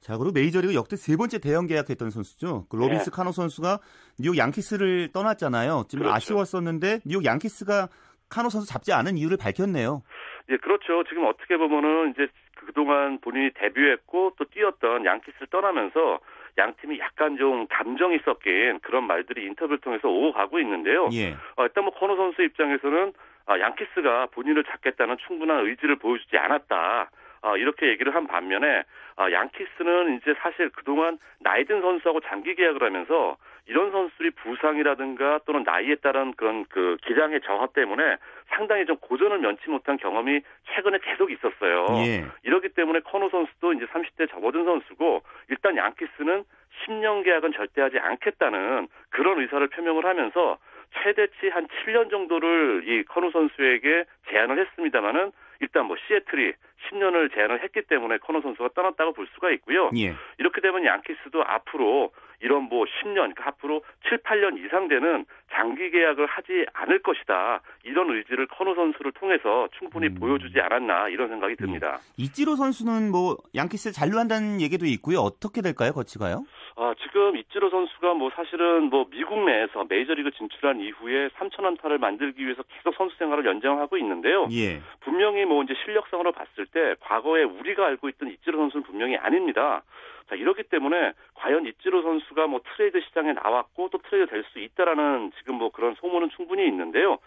자, 0.00 0.16
그리고 0.16 0.32
메이저리그 0.32 0.74
역대 0.74 0.96
세 0.96 1.16
번째 1.16 1.38
대형 1.38 1.66
계약했던 1.66 2.10
선수죠. 2.10 2.66
그 2.68 2.76
로빈슨 2.76 3.10
네. 3.10 3.16
카노 3.16 3.32
선수가 3.32 3.78
뉴욕 4.18 4.36
양키스를 4.36 5.12
떠났잖아요. 5.12 5.84
지금 5.88 6.04
그렇죠. 6.04 6.16
아쉬웠었는데 6.16 7.00
뉴욕 7.06 7.24
양키스가 7.24 7.88
카노 8.30 8.48
선수 8.48 8.66
잡지 8.66 8.92
않은 8.92 9.16
이유를 9.16 9.36
밝혔네요. 9.36 10.02
예, 10.50 10.56
그렇죠. 10.56 11.04
지금 11.04 11.26
어떻게 11.26 11.56
보면은 11.56 12.12
이제 12.12 12.26
그동안 12.54 13.18
본인이 13.20 13.50
데뷔했고 13.54 14.34
또 14.38 14.44
뛰었던 14.46 15.04
양키스를 15.04 15.48
떠나면서 15.48 16.20
양 16.60 16.74
팀이 16.80 17.00
약간 17.00 17.36
좀 17.38 17.66
감정이 17.68 18.18
섞인 18.24 18.78
그런 18.80 19.04
말들이 19.06 19.46
인터뷰를 19.46 19.78
통해서 19.78 20.08
오고 20.08 20.32
가고 20.32 20.60
있는데요. 20.60 21.08
예. 21.12 21.34
어, 21.56 21.64
일단 21.64 21.84
뭐 21.84 21.92
코너 21.94 22.16
선수 22.16 22.42
입장에서는 22.42 23.12
아, 23.46 23.58
양키스가 23.58 24.26
본인을 24.26 24.64
잡겠다는 24.64 25.16
충분한 25.26 25.66
의지를 25.66 25.96
보여주지 25.96 26.36
않았다. 26.36 27.10
어, 27.42 27.56
이렇게 27.56 27.88
얘기를 27.88 28.14
한 28.14 28.26
반면에 28.26 28.84
어, 29.16 29.32
양키스는 29.32 30.18
이제 30.18 30.34
사실 30.42 30.68
그동안 30.70 31.18
나이든 31.40 31.80
선수하고 31.80 32.20
장기 32.20 32.54
계약을 32.54 32.82
하면서 32.82 33.36
이런 33.66 33.90
선수들이 33.90 34.30
부상이라든가 34.30 35.40
또는 35.46 35.62
나이에 35.64 35.96
따른 35.96 36.32
그런 36.34 36.64
그 36.68 36.96
기량의 37.02 37.40
저하 37.42 37.66
때문에 37.68 38.16
상당히 38.48 38.86
좀 38.86 38.96
고전을 38.96 39.38
면치 39.38 39.70
못한 39.70 39.96
경험이 39.96 40.40
최근에 40.74 40.98
계속 41.02 41.30
있었어요. 41.30 41.86
예. 42.06 42.24
이렇기 42.42 42.70
때문에 42.70 43.00
커노 43.00 43.28
선수도 43.30 43.72
이제 43.72 43.86
30대 43.86 44.30
접어든 44.30 44.64
선수고 44.64 45.22
일단 45.48 45.76
양키스는 45.76 46.44
10년 46.84 47.24
계약은 47.24 47.52
절대 47.52 47.82
하지 47.82 47.98
않겠다는 47.98 48.88
그런 49.10 49.40
의사를 49.40 49.66
표명을 49.68 50.04
하면서 50.04 50.58
최대치 51.02 51.48
한 51.48 51.66
7년 51.68 52.10
정도를 52.10 52.82
이 52.86 53.04
커노 53.04 53.30
선수에게 53.30 54.04
제안을 54.30 54.58
했습니다만은 54.58 55.32
일단 55.60 55.86
뭐 55.86 55.96
시애틀이 56.06 56.52
10년을 56.88 57.32
제안을 57.34 57.62
했기 57.62 57.82
때문에 57.82 58.18
커너 58.18 58.40
선수가 58.40 58.70
떠났다고 58.74 59.12
볼 59.12 59.26
수가 59.34 59.50
있고요. 59.52 59.90
예. 59.96 60.14
이렇게 60.38 60.60
되면 60.60 60.84
양키스도 60.84 61.44
앞으로 61.44 62.12
이런 62.40 62.64
뭐 62.64 62.84
10년, 62.84 63.14
그러니까 63.14 63.48
앞으로 63.48 63.82
7, 64.08 64.18
8년 64.18 64.64
이상 64.64 64.88
되는 64.88 65.24
장기 65.52 65.90
계약을 65.90 66.26
하지 66.26 66.66
않을 66.72 67.00
것이다. 67.00 67.60
이런 67.84 68.10
의지를 68.10 68.46
커노 68.46 68.74
선수를 68.74 69.12
통해서 69.12 69.68
충분히 69.78 70.08
음. 70.08 70.14
보여주지 70.14 70.60
않았나 70.60 71.08
이런 71.08 71.28
생각이 71.28 71.56
듭니다. 71.56 71.98
예. 71.98 72.22
이찌로 72.24 72.56
선수는 72.56 73.10
뭐 73.10 73.36
양키스 73.54 73.92
잔류한다는 73.92 74.60
얘기도 74.60 74.86
있고요. 74.86 75.18
어떻게 75.18 75.60
될까요? 75.60 75.92
거치가요? 75.92 76.44
아, 76.76 76.94
지금 77.02 77.36
이찌로 77.36 77.68
선수가 77.68 78.14
뭐 78.14 78.30
사실은 78.34 78.84
뭐 78.84 79.04
미국 79.10 79.44
내에서 79.44 79.84
메이저리그 79.88 80.30
진출한 80.30 80.80
이후에 80.80 81.28
3천 81.28 81.64
안타를 81.64 81.98
만들기 81.98 82.42
위해서 82.42 82.62
계속 82.62 82.94
선수 82.94 83.16
생활을 83.18 83.44
연장하고 83.44 83.98
있는데요. 83.98 84.48
예. 84.52 84.80
분명히 85.00 85.44
뭐 85.44 85.62
이제 85.62 85.74
실력상으로 85.84 86.32
봤을 86.32 86.66
때 86.66 86.94
과거에 87.00 87.42
우리가 87.42 87.84
알고 87.84 88.08
있던 88.10 88.30
이찌로 88.30 88.58
선수는 88.58 88.84
분명히 88.84 89.16
아닙니다. 89.16 89.82
자, 90.30 90.36
이렇기 90.36 90.62
때문에 90.62 91.12
과연 91.34 91.66
이치로 91.66 92.02
선수가 92.02 92.46
뭐 92.46 92.60
트레이드 92.76 93.00
시장에 93.00 93.32
나왔고 93.32 93.88
또 93.90 93.98
트레이드 93.98 94.30
될 94.30 94.44
수 94.52 94.60
있다라는 94.60 95.32
지금 95.38 95.56
뭐 95.56 95.70
그런 95.70 95.94
소문은 95.96 96.30
충분히 96.30 96.66
있는데요. 96.66 97.18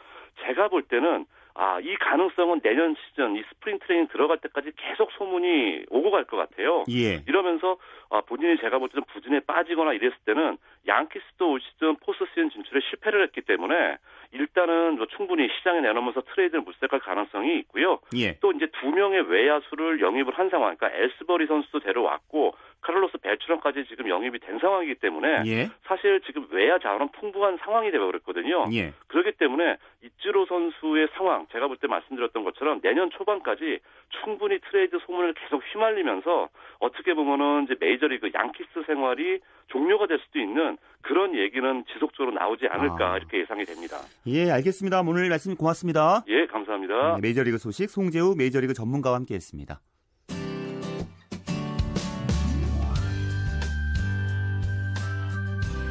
제가 0.46 0.70
볼 0.70 0.82
때는 0.84 1.26
아, 1.56 1.80
이 1.82 1.94
가능성은 1.96 2.62
내년 2.62 2.96
시즌 2.96 3.36
이 3.36 3.44
spring 3.50 3.78
training 3.80 4.08
들어갈 4.08 4.38
때까지 4.39 4.72
계속 4.76 5.12
소문이 5.12 5.86
오고 5.89 6.10
갈 6.10 6.24
것 6.26 6.38
같아요. 6.38 6.84
예. 6.89 7.22
이러면서 7.28 7.78
아, 8.10 8.22
본인이 8.22 8.58
제가 8.58 8.80
볼 8.80 8.89
때는 8.89 9.04
부진에 9.13 9.42
빠지거나 9.42 9.94
이랬을 9.94 10.16
때는 10.26 10.58
양키스도 10.88 11.52
올 11.52 11.62
시즌 11.62 11.96
포스트 11.98 12.26
시즌 12.30 12.50
진출에 12.50 12.82
실패를 12.89 13.24
했기 13.24 13.41
때문에 13.41 13.98
일단은 14.32 14.98
뭐 14.98 15.06
충분히 15.15 15.48
시장에 15.58 15.80
내놓으면서 15.82 16.22
트레이드를 16.22 16.62
물색할 16.63 17.00
가능성이 17.00 17.60
있고요. 17.60 18.00
예. 18.15 18.38
또 18.39 18.52
이제 18.52 18.67
두 18.80 18.89
명의 18.89 19.22
외야수를 19.22 20.02
영입을 20.02 20.34
한 20.34 20.50
상황, 20.50 20.76
그러니까 20.76 21.00
엘스버리 21.00 21.46
선수도 21.46 21.80
데려왔고 21.80 22.56
카를로스 22.82 23.17
벨트런까지 23.19 23.86
지금 23.86 24.10
영입이 24.10 24.39
된 24.39 24.60
상황이기 24.60 24.96
때문에 24.96 25.43
예. 25.46 25.69
사실 25.84 26.19
지금 26.22 26.48
외야 26.50 26.80
자원은 26.80 27.10
풍부한 27.10 27.58
상황이 27.63 27.91
되어버렸거든요. 27.91 28.65
예. 28.74 28.93
그렇기 29.08 29.34
때문에 29.34 29.78
이치로 30.02 30.46
선수의 30.48 31.10
상황, 31.15 31.46
제가 31.52 31.67
볼 31.67 31.78
때 31.78 31.88
말씀드렸던 31.88 32.43
것처럼 32.43 32.82
내년 32.82 33.10
초반까지 33.12 33.80
충분히 34.24 34.60
트레이드 34.60 34.98
소문을 35.06 35.34
계속 35.34 35.62
휘말리면서 35.72 36.50
어떻게 36.80 37.13
보면은 37.13 37.63
이제 37.65 37.76
메이저리그 37.80 38.32
양키스 38.34 38.84
생활이 38.86 39.39
종료가 39.67 40.08
될 40.08 40.19
수도 40.19 40.39
있는 40.39 40.73
그런 41.02 41.36
얘기는 41.38 41.84
지속적으로 41.94 42.34
나오지 42.34 42.66
않을까 42.70 43.14
아. 43.14 43.18
이렇게 43.18 43.42
예상이 43.42 43.66
됩니다. 43.66 43.98
예, 44.28 44.50
알겠습니다. 44.52 45.02
오늘 45.02 45.28
말씀 45.30 45.56
고맙습니다. 45.56 46.24
예, 46.28 46.46
감사합니다. 46.48 47.16
네, 47.16 47.22
메이저리그 47.22 47.58
소식 47.58 47.90
송재우 47.90 48.36
메이저리그 48.36 48.74
전문가와 48.74 49.18
함께했습니다. 49.18 49.82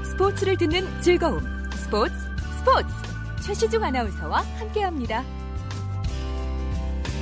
스포츠를 0.04 0.56
듣는 0.56 0.82
즐거움. 1.00 1.40
스포츠, 1.72 2.14
스포츠. 2.58 2.88
최시중 3.44 3.82
아나운서와 3.82 4.40
함께합니다. 4.58 5.41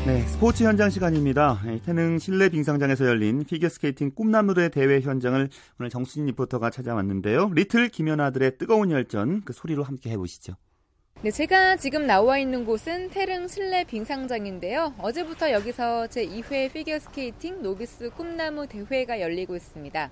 네, 0.06 0.22
스포츠 0.22 0.64
현장 0.64 0.88
시간입니다. 0.88 1.60
태릉 1.84 2.18
실내 2.18 2.48
빙상장에서 2.48 3.04
열린 3.04 3.44
피겨스케이팅 3.44 4.12
꿈나무의 4.14 4.70
대회 4.70 5.00
현장을 5.00 5.48
오늘 5.78 5.90
정수진 5.90 6.24
리포터가 6.24 6.70
찾아왔는데요. 6.70 7.50
little 7.54 7.90
김연아들의 7.90 8.56
뜨거운 8.56 8.90
열전 8.90 9.42
그 9.44 9.52
소리로 9.52 9.82
함께 9.82 10.08
해보시죠. 10.10 10.54
네, 11.22 11.30
제가 11.30 11.76
지금 11.76 12.06
나와 12.06 12.38
있는 12.38 12.64
곳은 12.64 13.10
태릉 13.10 13.46
실내 13.46 13.84
빙상장인데요. 13.84 14.94
어제부터 14.96 15.52
여기서 15.52 16.06
제2회 16.06 16.72
피겨스케이팅 16.72 17.60
novice 17.60 18.08
꿈나무 18.16 18.66
대회가 18.66 19.20
열리고 19.20 19.54
있습니다. 19.54 20.10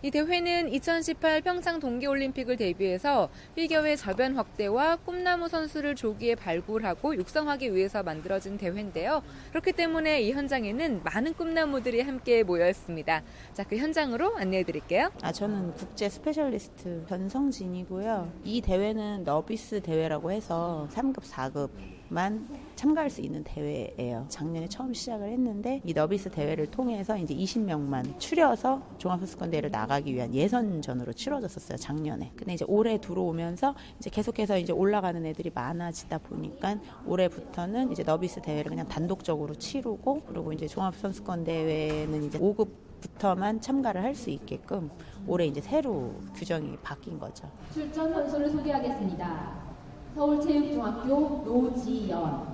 이 0.00 0.12
대회는 0.12 0.72
2018 0.72 1.40
평창 1.40 1.80
동계올림픽을 1.80 2.56
대비해서 2.56 3.28
피겨의 3.56 3.96
저변 3.96 4.36
확대와 4.36 4.94
꿈나무 5.04 5.48
선수를 5.48 5.96
조기에 5.96 6.36
발굴하고 6.36 7.16
육성하기 7.16 7.74
위해서 7.74 8.04
만들어진 8.04 8.58
대회인데요. 8.58 9.24
그렇기 9.50 9.72
때문에 9.72 10.22
이 10.22 10.30
현장에는 10.30 11.02
많은 11.02 11.34
꿈나무들이 11.34 12.02
함께 12.02 12.44
모여 12.44 12.68
있습니다. 12.68 13.22
자, 13.52 13.64
그 13.64 13.76
현장으로 13.76 14.36
안내해 14.36 14.62
드릴게요. 14.62 15.10
아, 15.20 15.32
저는 15.32 15.74
국제 15.74 16.08
specialist 16.08 17.06
변성진이고요. 17.08 18.32
이 18.44 18.60
대회는 18.60 19.24
novice 19.24 19.80
대회라고 19.82 20.30
해서 20.30 20.88
3급, 20.92 21.24
4급 21.24 21.70
만 22.10 22.48
참가할 22.74 23.10
수 23.10 23.20
있는 23.20 23.44
대회예요. 23.44 24.26
작년에 24.28 24.68
처음 24.68 24.94
시작을 24.94 25.30
했는데 25.30 25.80
이 25.84 25.92
너비스 25.92 26.30
대회를 26.30 26.70
통해서 26.70 27.16
이제 27.18 27.34
20명만 27.34 28.18
추려서 28.18 28.82
종합선수권 28.98 29.50
대회를 29.50 29.70
나가기 29.70 30.14
위한 30.14 30.34
예선전으로 30.34 31.12
치러졌었어요. 31.12 31.76
작년에. 31.76 32.32
근데 32.36 32.54
이제 32.54 32.64
올해 32.68 32.98
들어오면서 33.00 33.74
이제 33.98 34.10
계속해서 34.10 34.58
이제 34.58 34.72
올라가는 34.72 35.24
애들이 35.26 35.50
많아지다 35.54 36.18
보니까 36.18 36.78
올해부터는 37.06 37.92
이제 37.92 38.02
너비스 38.02 38.40
대회를 38.40 38.70
그냥 38.70 38.86
단독적으로 38.88 39.54
치르고 39.54 40.22
그리고 40.26 40.52
이제 40.52 40.66
종합선수권 40.66 41.44
대회는 41.44 42.22
이제 42.24 42.38
5급 42.38 42.68
부터만 43.00 43.60
참가를 43.60 44.02
할 44.02 44.14
수 44.14 44.30
있게끔 44.30 44.90
올해 45.26 45.46
이제 45.46 45.60
새로 45.60 46.14
규정이 46.34 46.76
바뀐 46.82 47.18
거죠. 47.18 47.48
출전 47.72 48.12
선수를 48.12 48.50
소개하겠습니다. 48.50 49.67
서울체육중학교 50.14 51.42
노지연 51.44 52.48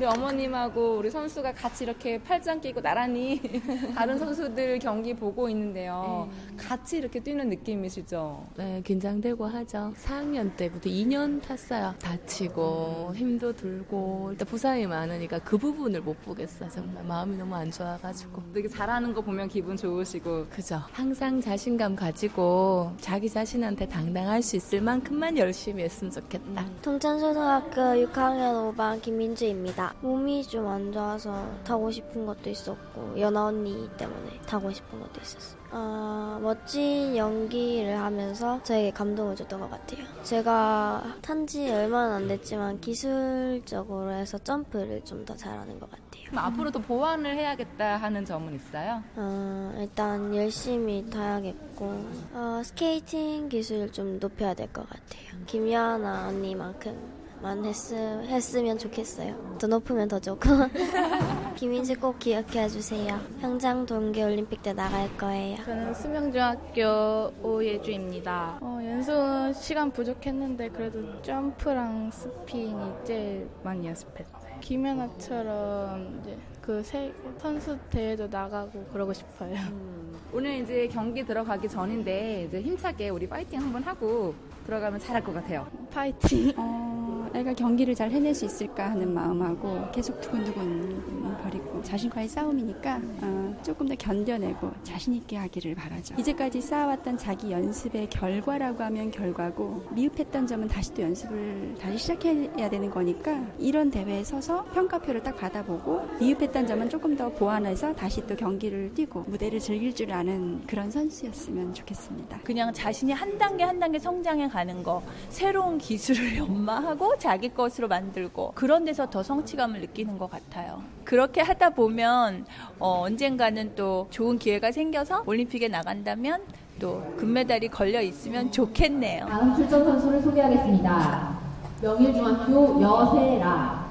우리 0.00 0.06
어머님하고 0.06 0.96
우리 0.96 1.10
선수가 1.10 1.52
같이 1.52 1.84
이렇게 1.84 2.16
팔짱 2.22 2.62
끼고 2.62 2.80
나란히 2.80 3.38
다른 3.94 4.18
선수들 4.18 4.78
경기 4.78 5.12
보고 5.12 5.46
있는데요. 5.50 6.26
네. 6.48 6.56
같이 6.56 6.96
이렇게 6.96 7.20
뛰는 7.20 7.50
느낌이시죠? 7.50 8.46
네, 8.56 8.80
긴장되고 8.82 9.46
하죠. 9.46 9.92
4학년 10.02 10.56
때부터 10.56 10.88
2년 10.88 11.42
탔어요. 11.42 11.94
다치고 12.00 13.12
힘도 13.14 13.52
들고 13.52 14.30
일단 14.32 14.48
부상이 14.48 14.86
많으니까 14.86 15.38
그 15.40 15.58
부분을 15.58 16.00
못 16.00 16.18
보겠어요. 16.22 16.70
정말 16.70 17.04
마음이 17.04 17.36
너무 17.36 17.54
안 17.54 17.70
좋아가지고. 17.70 18.42
되게 18.54 18.68
잘하는 18.68 19.12
거 19.12 19.20
보면 19.20 19.48
기분 19.48 19.76
좋으시고. 19.76 20.46
그죠. 20.48 20.80
항상 20.92 21.42
자신감 21.42 21.94
가지고 21.94 22.90
자기 23.02 23.28
자신한테 23.28 23.86
당당할 23.86 24.40
수 24.40 24.56
있을 24.56 24.80
만큼만 24.80 25.36
열심히 25.36 25.82
했으면 25.82 26.10
좋겠다. 26.10 26.64
동천초등학교 26.80 27.82
6학년 28.06 28.74
5반 28.74 29.02
김민주입니다. 29.02 29.89
몸이 30.00 30.42
좀 30.44 30.66
안 30.66 30.92
좋아서 30.92 31.46
타고 31.64 31.90
싶은 31.90 32.24
것도 32.26 32.48
있었고 32.50 33.18
연아 33.20 33.46
언니 33.46 33.88
때문에 33.96 34.40
타고 34.46 34.70
싶은 34.72 35.00
것도 35.00 35.20
있었어요. 35.20 35.60
어, 35.72 36.38
멋진 36.42 37.16
연기를 37.16 37.96
하면서 37.98 38.60
저에게 38.62 38.90
감동을 38.90 39.36
줬던 39.36 39.60
것 39.60 39.70
같아요. 39.70 40.04
제가 40.22 41.16
탄 41.22 41.46
지 41.46 41.70
얼마는 41.70 42.12
안 42.16 42.28
됐지만 42.28 42.80
기술적으로 42.80 44.10
해서 44.12 44.38
점프를 44.38 45.02
좀 45.04 45.24
더 45.24 45.34
잘하는 45.36 45.78
것 45.80 45.90
같아요. 45.90 46.10
그럼 46.30 46.44
앞으로 46.44 46.70
더 46.70 46.78
보완을 46.78 47.34
해야겠다 47.36 47.96
하는 47.96 48.24
점은 48.24 48.54
있어요? 48.54 49.02
어, 49.16 49.74
일단 49.78 50.34
열심히 50.34 51.08
타야겠고 51.10 51.84
어, 52.32 52.62
스케이팅 52.64 53.48
기술 53.48 53.90
좀 53.92 54.18
높여야 54.20 54.54
될 54.54 54.68
것 54.72 54.88
같아요. 54.88 55.44
김연아 55.46 56.28
언니만큼 56.28 57.19
만 57.42 57.64
했, 57.64 57.74
했으면 57.92 58.76
좋겠어요. 58.78 59.56
더 59.58 59.66
높으면 59.66 60.08
더 60.08 60.18
좋고. 60.18 60.40
김인지 61.56 61.94
꼭 61.94 62.18
기억해 62.18 62.68
주세요. 62.68 63.18
평창 63.40 63.86
동계올림픽 63.86 64.62
때 64.62 64.72
나갈 64.72 65.14
거예요. 65.16 65.56
저는 65.64 65.94
수명중학교 65.94 67.32
오예주입니다. 67.42 68.58
어, 68.60 68.78
연습 68.84 69.12
시간 69.60 69.90
부족했는데 69.90 70.68
그래도 70.70 71.22
점프랑 71.22 72.10
스핀이 72.10 72.92
제일 73.04 73.48
많이 73.62 73.86
연습했어요. 73.86 74.60
김연아처럼 74.60 76.20
이제 76.20 76.36
그 76.60 76.82
세, 76.82 77.12
선수 77.38 77.78
대회도 77.90 78.28
나가고 78.28 78.84
그러고 78.92 79.12
싶어요. 79.14 79.54
음, 79.54 80.18
오늘 80.32 80.58
이제 80.58 80.86
경기 80.88 81.24
들어가기 81.24 81.68
전인데 81.68 82.44
이제 82.48 82.60
힘차게 82.60 83.08
우리 83.08 83.26
파이팅 83.26 83.60
한번 83.60 83.82
하고 83.82 84.34
들어가면 84.66 85.00
잘할 85.00 85.24
것 85.24 85.32
같아요. 85.34 85.66
파이팅. 85.90 86.52
어... 86.56 86.89
내가 87.32 87.52
경기를 87.52 87.94
잘 87.94 88.10
해낼 88.10 88.34
수 88.34 88.44
있을까 88.44 88.90
하는 88.90 89.12
마음하고 89.14 89.90
계속 89.92 90.20
두근두근 90.20 91.36
버리고 91.42 91.82
자신과의 91.82 92.28
싸움이니까 92.28 93.00
어, 93.22 93.56
조금 93.62 93.88
더 93.88 93.94
견뎌내고 93.94 94.70
자신 94.82 95.14
있게 95.14 95.36
하기를 95.36 95.74
바라죠. 95.74 96.14
이제까지 96.18 96.60
쌓아왔던 96.60 97.18
자기 97.18 97.50
연습의 97.50 98.08
결과라고 98.10 98.82
하면 98.84 99.10
결과고 99.10 99.84
미흡했던 99.90 100.46
점은 100.46 100.68
다시 100.68 100.92
또 100.94 101.02
연습을 101.02 101.76
다시 101.80 101.98
시작해야 101.98 102.68
되는 102.68 102.90
거니까 102.90 103.44
이런 103.58 103.90
대회에 103.90 104.24
서서 104.24 104.64
평가표를 104.74 105.22
딱 105.22 105.36
받아보고 105.36 106.08
미흡했던 106.20 106.66
점은 106.66 106.88
조금 106.88 107.16
더 107.16 107.28
보완해서 107.30 107.94
다시 107.94 108.26
또 108.26 108.36
경기를 108.36 108.92
뛰고 108.94 109.24
무대를 109.28 109.60
즐길 109.60 109.94
줄 109.94 110.12
아는 110.12 110.66
그런 110.66 110.90
선수였으면 110.90 111.74
좋겠습니다. 111.74 112.40
그냥 112.44 112.72
자신이 112.72 113.12
한 113.12 113.38
단계 113.38 113.64
한 113.64 113.78
단계 113.78 113.98
성장해 113.98 114.48
가는 114.48 114.82
거 114.82 115.02
새로운 115.28 115.78
기술을 115.78 116.36
연마하고 116.38 117.16
자기 117.20 117.50
것으로 117.50 117.86
만들고 117.86 118.52
그런 118.54 118.84
데서 118.84 119.08
더 119.08 119.22
성취감을 119.22 119.80
느끼는 119.80 120.18
것 120.18 120.28
같아요. 120.30 120.82
그렇게 121.04 121.40
하다 121.40 121.70
보면 121.70 122.46
어, 122.78 123.02
언젠가는 123.02 123.76
또 123.76 124.08
좋은 124.10 124.38
기회가 124.38 124.72
생겨서 124.72 125.22
올림픽에 125.26 125.68
나간다면 125.68 126.42
또 126.80 127.02
금메달이 127.18 127.68
걸려 127.68 128.00
있으면 128.00 128.50
좋겠네요. 128.50 129.26
다음 129.26 129.54
출전 129.54 129.84
선수를 129.84 130.22
소개하겠습니다. 130.22 131.38
명일중학교 131.82 132.80
여세라. 132.82 133.90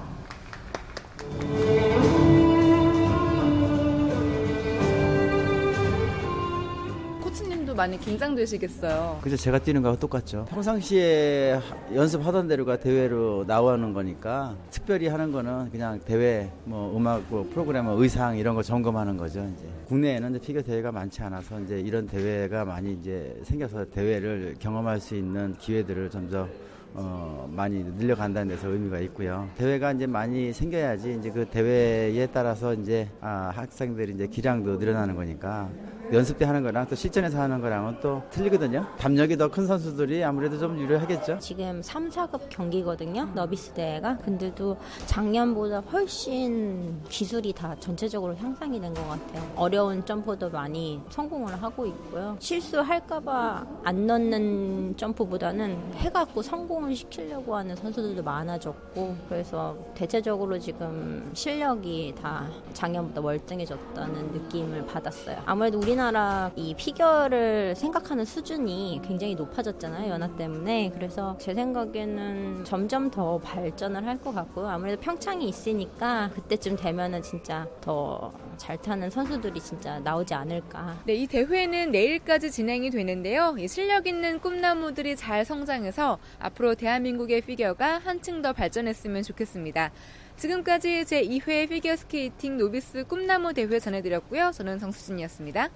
많이 7.80 7.98
긴장되시겠어요. 7.98 9.20
그죠 9.22 9.38
제가 9.38 9.58
뛰는 9.58 9.82
거하고 9.82 9.98
똑같죠. 9.98 10.44
평상시에 10.50 11.58
연습하던 11.96 12.50
대로가 12.50 12.76
대회로 12.76 13.46
나오는 13.48 13.94
거니까 13.94 14.58
특별히 14.70 15.08
하는 15.08 15.32
거는 15.32 15.72
그냥 15.72 15.98
대회 16.04 16.52
뭐 16.66 16.96
음악 16.98 17.24
뭐 17.30 17.48
프로그램 17.50 17.86
뭐 17.86 18.02
의상 18.02 18.38
이런 18.38 18.54
거 18.56 18.62
점검하는 18.62 19.16
거죠. 19.16 19.40
이제 19.56 19.66
국내에는 19.88 20.36
이제 20.36 20.46
피겨 20.46 20.62
대회가 20.62 20.92
많지 20.92 21.22
않아서 21.22 21.58
이제 21.62 21.80
이런 21.80 22.06
대회가 22.06 22.66
많이 22.66 22.92
이제 23.00 23.40
생겨서 23.44 23.86
대회를 23.86 24.56
경험할 24.60 25.00
수 25.00 25.16
있는 25.16 25.56
기회들을 25.58 26.10
점점 26.10 26.50
어, 26.96 27.50
많이 27.50 27.84
늘려간다는 27.84 28.50
데서 28.50 28.68
의미가 28.68 29.00
있고요. 29.00 29.48
대회가 29.58 29.94
이제 29.94 30.06
많이 30.06 30.52
생겨야지 30.52 31.18
이제 31.20 31.30
그 31.32 31.46
대회에 31.46 32.28
따라서 32.34 32.74
이제 32.74 33.08
아, 33.22 33.52
학생들이 33.54 34.14
이제 34.16 34.28
기량도 34.28 34.78
늘어나는 34.78 35.16
거니까 35.16 35.70
연습 36.12 36.38
때 36.40 36.46
하는 36.46 36.64
거랑 36.64 36.88
또 36.88 36.96
실전에서 36.96 37.40
하는 37.40 37.62
거랑은 37.62 38.00
또 38.02 38.24
틀리거든요. 38.32 38.86
담력이 38.98 39.38
더 39.38 39.50
큰 39.50 39.66
선수들이 39.68 40.24
아무래도 40.24 40.58
좀 40.60 40.80
유리하겠죠. 40.80 41.40
지금 41.40 41.82
3, 41.82 42.10
4급 42.10 42.42
경기거든요. 42.50 43.28
너비스 43.34 43.72
대회가. 43.72 44.16
근데도 44.18 44.78
작년보다 45.08 45.80
훨씬 45.82 47.00
기술이 47.10 47.54
다 47.54 47.76
전체적으로 47.80 48.36
향상이 48.36 48.80
된 48.80 48.90
것 48.94 49.08
같아요. 49.08 49.52
어려운 49.56 50.04
점프도 50.06 50.50
많이 50.50 51.00
성공을 51.10 51.62
하고 51.62 51.86
있고요. 51.86 52.36
실수할까봐 52.40 53.66
안 53.84 54.08
넣는 54.08 54.96
점프보다는 54.98 55.78
해갖고 55.96 56.42
성공을 56.42 56.96
시키려고 56.96 57.56
하는 57.56 57.76
선수들도 57.76 58.24
많아졌고 58.24 59.16
그래서 59.30 59.76
대체적으로 59.94 60.58
지금 60.58 61.30
실력이 61.34 62.16
다 62.20 62.48
작년보다 62.74 63.22
월등해졌다는 63.22 64.32
느낌을 64.32 64.86
받았어요. 64.88 65.38
아무래도 65.46 65.78
우리는 65.78 65.99
우리나라 66.00 66.50
이 66.56 66.74
피겨를 66.76 67.76
생각하는 67.76 68.24
수준이 68.24 69.02
굉장히 69.04 69.36
높아졌잖아요. 69.36 70.10
연화 70.10 70.34
때문에. 70.38 70.92
그래서 70.94 71.38
제 71.42 71.54
생각에는 71.54 72.64
점점 72.64 73.12
더 73.12 73.38
발전을 73.40 74.06
할 74.06 74.20
것 74.20 74.34
같고요. 74.34 74.68
아무래도 74.68 75.02
평창이 75.02 75.48
있으니까 75.48 76.30
그때쯤 76.34 76.78
되면은 76.78 77.22
진짜 77.22 77.68
더 77.82 78.32
잘 78.60 78.78
타는 78.78 79.10
선수들이 79.10 79.60
진짜 79.62 80.00
나오지 80.00 80.34
않을까. 80.34 81.02
네, 81.06 81.14
이 81.16 81.26
대회는 81.26 81.92
내일까지 81.92 82.52
진행이 82.52 82.92
되는데요. 82.92 83.56
이 83.58 83.68
실력 83.68 84.06
있는 84.06 84.40
꿈나무들이 84.40 85.16
잘 85.16 85.46
성장해서 85.46 86.20
앞으로 86.40 86.76
대한민국의 86.76 87.42
피겨가 87.42 88.00
한층 88.00 88.42
더 88.42 88.54
발전했으면 88.54 89.24
좋겠습니다. 89.24 89.92
지금까지 90.36 91.06
제2회 91.06 91.70
피겨스케이팅 91.70 92.58
노비스 92.58 93.06
꿈나무 93.06 93.54
대회 93.54 93.80
전해드렸고요. 93.80 94.52
저는 94.52 94.78
성수진이었습니다. 94.78 95.70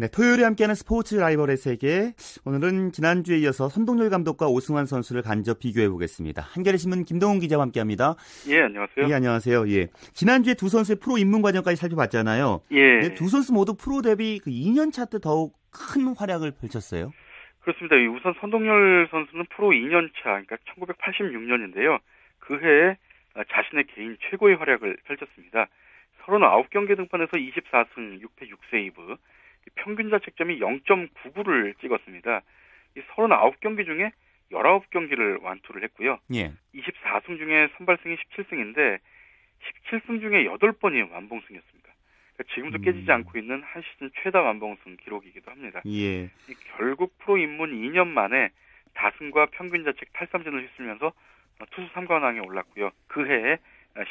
네, 0.00 0.08
토요일에 0.08 0.44
함께하는 0.44 0.74
스포츠 0.74 1.16
라이벌의 1.16 1.58
세계. 1.58 2.14
오늘은 2.46 2.92
지난주에 2.92 3.36
이어서 3.40 3.68
선동열 3.68 4.08
감독과 4.08 4.46
오승환 4.48 4.86
선수를 4.86 5.20
간접 5.20 5.58
비교해 5.58 5.90
보겠습니다. 5.90 6.40
한겨레 6.40 6.78
신문 6.78 7.04
김동훈 7.04 7.38
기자와 7.38 7.64
함께합니다. 7.64 8.14
예, 8.48 8.62
안녕하세요. 8.62 9.08
예, 9.10 9.12
안녕하세요. 9.12 9.68
예. 9.68 9.88
지난주에 10.14 10.54
두 10.54 10.70
선수의 10.70 10.96
프로 11.00 11.18
입문 11.18 11.42
과정까지 11.42 11.76
살펴봤잖아요. 11.76 12.62
예. 12.70 12.98
네, 13.00 13.14
두 13.14 13.28
선수 13.28 13.52
모두 13.52 13.74
프로 13.74 14.00
데뷔 14.00 14.40
그 14.42 14.48
2년 14.50 14.90
차 14.90 15.04
때 15.04 15.18
더욱 15.20 15.52
큰 15.70 16.14
활약을 16.16 16.52
펼쳤어요. 16.52 17.12
그렇습니다. 17.60 17.96
우선 18.18 18.32
선동열 18.40 19.08
선수는 19.10 19.44
프로 19.54 19.68
2년 19.68 20.08
차, 20.22 20.40
그러니까 20.40 20.56
1986년인데요. 20.78 21.98
그 22.50 22.58
해에 22.58 22.96
자신의 23.48 23.84
개인 23.94 24.16
최고의 24.28 24.56
활약을 24.56 24.96
펼쳤습니다. 25.04 25.68
39경기 26.24 26.96
등판에서 26.96 27.36
24승 27.36 28.20
6패 28.20 28.50
6세이브, 28.50 29.16
평균 29.76 30.10
자책점이 30.10 30.58
0.99를 30.58 31.78
찍었습니다. 31.80 32.42
이 32.96 33.00
39경기 33.14 33.86
중에 33.86 34.10
19경기를 34.50 35.40
완투를 35.42 35.84
했고요. 35.84 36.18
예. 36.34 36.52
24승 36.74 37.38
중에 37.38 37.68
선발승이 37.76 38.16
17승인데 38.16 38.98
17승 39.86 40.20
중에 40.20 40.44
8번이 40.46 41.08
완봉승이었습니다. 41.08 41.88
그러니까 42.34 42.54
지금도 42.54 42.78
음. 42.78 42.82
깨지지 42.82 43.12
않고 43.12 43.38
있는 43.38 43.62
한 43.62 43.82
시즌 43.82 44.10
최다 44.22 44.40
완봉승 44.42 44.96
기록이기도 45.04 45.52
합니다. 45.52 45.82
예. 45.86 46.28
결국 46.76 47.16
프로 47.18 47.38
입문 47.38 47.70
2년 47.70 48.08
만에 48.08 48.50
다승과 48.94 49.46
평균 49.52 49.84
자책 49.84 50.12
탈삼진을 50.14 50.64
휩쓸면서 50.64 51.12
투수 51.70 51.92
3관왕에 51.92 52.46
올랐고요. 52.46 52.90
그 53.08 53.26
해에 53.26 53.58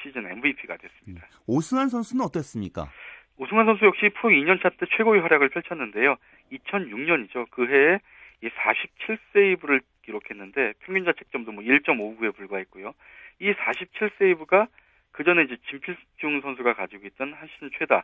시즌 0.04 0.30
MVP가 0.30 0.78
됐습니다. 0.78 1.28
오승환 1.48 1.90
선수는 1.90 2.24
어땠습니까? 2.26 2.90
오승환 3.38 3.66
선수 3.66 3.86
역시 3.86 4.10
프로 4.20 4.32
2년차 4.32 4.78
때 4.78 4.86
최고의 4.98 5.22
활약을 5.22 5.50
펼쳤는데요. 5.50 6.18
2006년이죠. 6.52 7.50
그 7.52 7.68
해에 7.68 8.00
47세이브를 8.44 9.82
기록했는데 10.04 10.74
평균 10.80 11.06
자책점도 11.06 11.52
뭐 11.52 11.64
1.59에 11.64 12.36
불과했고요. 12.36 12.94
이 13.40 13.54
47세이브가 13.54 14.68
그 15.12 15.24
전에 15.24 15.44
이제 15.44 15.58
진필중 15.70 16.42
선수가 16.42 16.74
가지고 16.74 17.08
있던 17.08 17.34
한 17.34 17.48
시즌 17.54 17.70
최다 17.78 18.04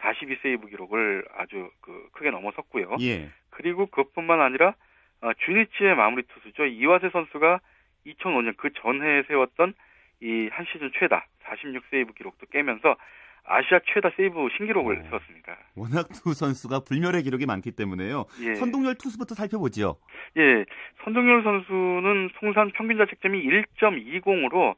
42세이브 0.00 0.70
기록을 0.70 1.24
아주 1.36 1.70
그 1.80 2.08
크게 2.12 2.30
넘어섰고요. 2.30 2.96
예. 3.00 3.30
그리고 3.50 3.86
그것뿐만 3.86 4.40
아니라 4.40 4.74
어, 5.20 5.32
주니치의 5.32 5.96
마무리 5.96 6.22
투수죠. 6.24 6.66
이화세 6.66 7.10
선수가 7.10 7.60
2005년 8.06 8.56
그 8.56 8.70
전해에 8.72 9.22
세웠던 9.28 9.74
이 10.22 10.48
한 10.50 10.64
시즌 10.72 10.90
최다 10.98 11.26
46 11.44 11.84
세이브 11.90 12.14
기록도 12.14 12.46
깨면서 12.46 12.96
아시아 13.44 13.78
최다 13.92 14.10
세이브 14.16 14.48
신기록을 14.56 14.98
오. 14.98 15.02
세웠습니다. 15.08 15.56
워낙 15.76 16.08
두 16.08 16.32
선수가 16.34 16.80
불멸의 16.88 17.22
기록이 17.22 17.46
많기 17.46 17.70
때문에요. 17.70 18.24
예. 18.42 18.54
선동열 18.56 18.96
투수부터 18.96 19.34
살펴보죠. 19.34 19.98
예, 20.36 20.64
선동열 21.04 21.42
선수는 21.44 22.30
통산 22.40 22.70
평균 22.72 22.96
자책점이 22.98 23.40
1.20으로 23.46 24.74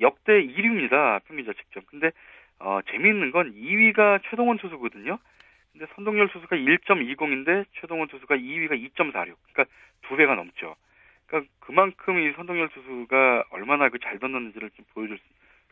역대 0.00 0.32
1위입니다. 0.44 1.22
평균 1.24 1.46
자책점. 1.46 1.84
근데 1.86 2.10
어, 2.58 2.80
재미있는 2.90 3.30
건 3.30 3.54
2위가 3.54 4.20
최동원 4.28 4.58
투수거든요. 4.58 5.18
근데 5.72 5.86
선동열 5.94 6.28
투수가 6.28 6.56
1.20인데 6.56 7.64
최동원 7.80 8.08
투수가 8.08 8.36
2위가 8.36 8.72
2.46. 8.72 9.12
그러니까 9.14 9.64
두 10.02 10.16
배가 10.16 10.34
넘죠. 10.34 10.74
그러니까 11.30 11.52
그만큼 11.60 12.18
이 12.18 12.32
선동열 12.32 12.68
투수가 12.70 13.44
얼마나 13.50 13.88
그 13.88 13.98
잘 13.98 14.18
던졌는지를 14.18 14.70
좀 14.70 14.84
보여줄 14.94 15.18
수 15.18 15.24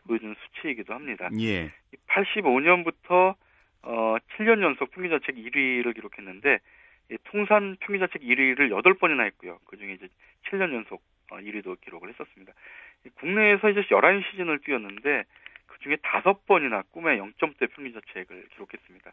보여주는 0.07 0.33
수치이기도 0.33 0.93
합니다. 0.93 1.29
예. 1.39 1.71
85년부터 2.07 3.35
어, 3.83 4.15
7년 4.37 4.61
연속 4.63 4.91
평균자책 4.91 5.35
1위를 5.35 5.93
기록했는데 5.93 6.59
예, 7.11 7.17
통산 7.25 7.75
평균자책 7.81 8.21
1위를 8.21 8.69
8번이나 8.71 9.25
했고요. 9.25 9.59
그중에 9.65 9.93
이제 9.93 10.07
7년 10.49 10.73
연속 10.73 11.01
어, 11.31 11.37
1위도 11.37 11.79
기록을 11.81 12.09
했었습니다. 12.09 12.53
국내에서 13.15 13.69
이제 13.69 13.81
11시즌을 13.81 14.63
뛰었는데 14.63 15.23
그중에 15.67 15.97
5번이나 15.97 16.83
꿈의 16.91 17.19
0점대 17.19 17.71
평균자책을 17.73 18.47
기록했습니다. 18.53 19.11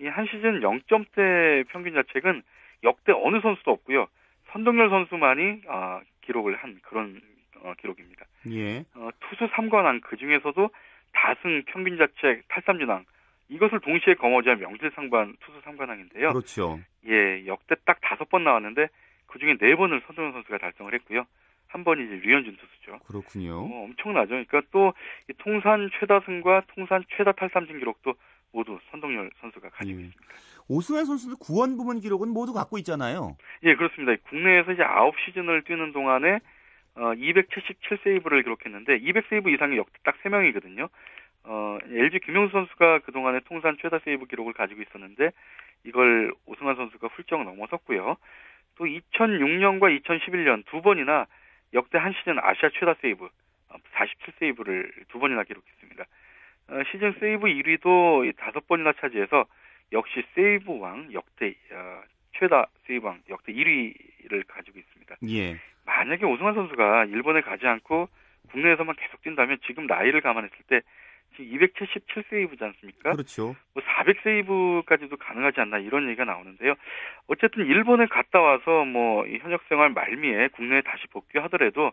이 0.00 0.06
한 0.06 0.26
시즌 0.26 0.60
0점대 0.60 1.68
평균자책은 1.68 2.42
역대 2.84 3.12
어느 3.12 3.40
선수도 3.42 3.72
없고요. 3.72 4.06
선동열 4.52 4.90
선수만이 4.90 5.62
어, 5.68 6.00
기록을 6.22 6.56
한 6.56 6.78
그런 6.82 7.20
어, 7.62 7.74
기록입니다. 7.78 8.26
예. 8.50 8.84
어, 8.94 9.10
투수 9.20 9.46
3관왕 9.52 10.00
그 10.02 10.16
중에서도 10.16 10.70
다승 11.12 11.62
평균 11.66 11.98
자책 11.98 12.46
탈삼진왕 12.48 13.04
이것을 13.48 13.80
동시에 13.80 14.14
거머쥐한 14.14 14.60
상반 14.94 15.36
투수 15.40 15.60
상반왕인데요. 15.62 16.28
그렇죠. 16.30 16.78
예, 17.06 17.44
역대 17.46 17.74
딱 17.84 17.98
다섯 18.00 18.28
번 18.28 18.44
나왔는데 18.44 18.88
그 19.26 19.38
중에 19.38 19.56
네 19.58 19.74
번을 19.74 20.02
선동열 20.06 20.32
선수가 20.32 20.58
달성을 20.58 20.92
했고요. 20.94 21.24
한 21.66 21.84
번이 21.84 22.04
이제 22.04 22.14
류현진 22.26 22.56
투수죠. 22.56 22.98
그렇군요. 23.06 23.60
어, 23.60 23.84
엄청나죠. 23.84 24.28
그러니까 24.30 24.62
또 24.72 24.92
통산 25.38 25.88
최다승과 25.98 26.64
통산 26.74 27.04
최다 27.16 27.32
탈삼진 27.32 27.78
기록도 27.78 28.14
모두 28.52 28.78
선동열 28.90 29.30
선수가 29.40 29.70
가지고 29.70 30.00
예. 30.00 30.04
있습니다. 30.04 30.32
오승환 30.68 31.04
선수도 31.04 31.36
구원 31.36 31.76
부문 31.76 32.00
기록은 32.00 32.28
모두 32.28 32.52
갖고 32.52 32.78
있잖아요. 32.78 33.36
예, 33.64 33.74
그렇습니다. 33.74 34.14
국내에서 34.28 34.72
이제 34.72 34.82
9시즌을 34.82 35.64
뛰는 35.66 35.92
동안에 35.92 36.40
어, 36.96 37.12
277세이브를 37.14 38.42
기록했는데 38.42 38.98
200세이브 38.98 39.52
이상이 39.54 39.76
역대 39.76 39.98
딱 40.04 40.16
3명이거든요. 40.22 40.88
어, 41.44 41.78
LG 41.88 42.20
김용수 42.20 42.52
선수가 42.52 43.00
그동안에 43.00 43.40
통산 43.46 43.76
최다 43.80 44.00
세이브 44.04 44.26
기록을 44.26 44.52
가지고 44.52 44.82
있었는데 44.82 45.30
이걸 45.84 46.32
오승환 46.46 46.76
선수가 46.76 47.08
훌쩍 47.08 47.42
넘어섰고요. 47.44 48.16
또 48.76 48.84
2006년과 48.84 50.00
2011년 50.02 50.64
두 50.66 50.82
번이나 50.82 51.26
역대 51.72 51.98
한 51.98 52.12
시즌 52.12 52.38
아시아 52.38 52.70
최다 52.78 52.94
세이브 53.00 53.28
47세이브를 53.94 54.88
어, 54.88 55.04
두 55.08 55.18
번이나 55.18 55.44
기록했습니다. 55.44 56.04
어, 56.70 56.82
시즌 56.90 57.12
세이브 57.18 57.46
1위도 57.46 58.36
다섯 58.36 58.66
번이나 58.66 58.92
차지해서 59.00 59.44
역시 59.92 60.22
세이브 60.34 60.78
왕 60.78 61.12
역대 61.12 61.54
어, 61.72 62.02
최다 62.38 62.66
세이브 62.86 63.06
왕 63.06 63.20
역대 63.28 63.52
1위를 63.52 64.44
가지고 64.46 64.78
있습니다. 64.78 65.16
예. 65.28 65.58
만약에 65.84 66.24
오승환 66.24 66.54
선수가 66.54 67.06
일본에 67.06 67.40
가지 67.40 67.66
않고 67.66 68.08
국내에서만 68.50 68.94
계속 68.96 69.20
뛴다면 69.22 69.58
지금 69.66 69.86
나이를 69.86 70.20
감안했을 70.20 70.56
때 70.68 70.80
지금 71.36 71.46
277 71.54 72.24
세이브지 72.30 72.62
않습니까? 72.62 73.12
그렇죠. 73.12 73.56
뭐 73.74 73.82
400 73.84 74.16
세이브까지도 74.22 75.16
가능하지 75.16 75.60
않나 75.60 75.78
이런 75.78 76.06
얘기가 76.08 76.24
나오는데요. 76.24 76.74
어쨌든 77.26 77.66
일본에 77.66 78.06
갔다 78.06 78.40
와서 78.40 78.84
뭐 78.84 79.26
현역 79.26 79.62
생활 79.68 79.90
말미에 79.90 80.48
국내에 80.48 80.82
다시 80.82 81.06
복귀하더라도 81.08 81.92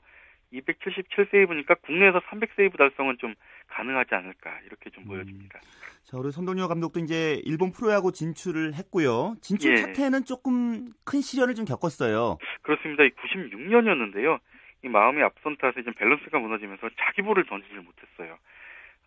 277세이브니까 0.53 1.81
국내에서 1.81 2.19
300세이브 2.19 2.77
달성은 2.77 3.17
좀 3.19 3.35
가능하지 3.67 4.15
않을까 4.15 4.59
이렇게 4.65 4.89
좀 4.89 5.03
음. 5.03 5.07
보여집니다. 5.09 5.59
자, 6.03 6.17
우리 6.17 6.31
손동료 6.31 6.67
감독도 6.67 6.99
이제 6.99 7.41
일본 7.43 7.71
프로야구 7.71 8.11
진출을 8.11 8.73
했고요. 8.75 9.35
진출 9.41 9.71
예. 9.71 9.75
차태는 9.77 10.23
조금 10.25 10.93
큰 11.03 11.21
시련을 11.21 11.55
좀 11.55 11.65
겪었어요. 11.65 12.37
그렇습니다. 12.61 13.03
96년이었는데요. 13.03 14.39
이 14.83 14.87
마음이 14.87 15.21
앞선 15.21 15.57
탓에 15.57 15.83
좀 15.83 15.93
밸런스가 15.95 16.39
무너지면서 16.39 16.89
자기 16.97 17.21
볼을 17.21 17.45
던지질 17.45 17.81
못했어요. 17.81 18.37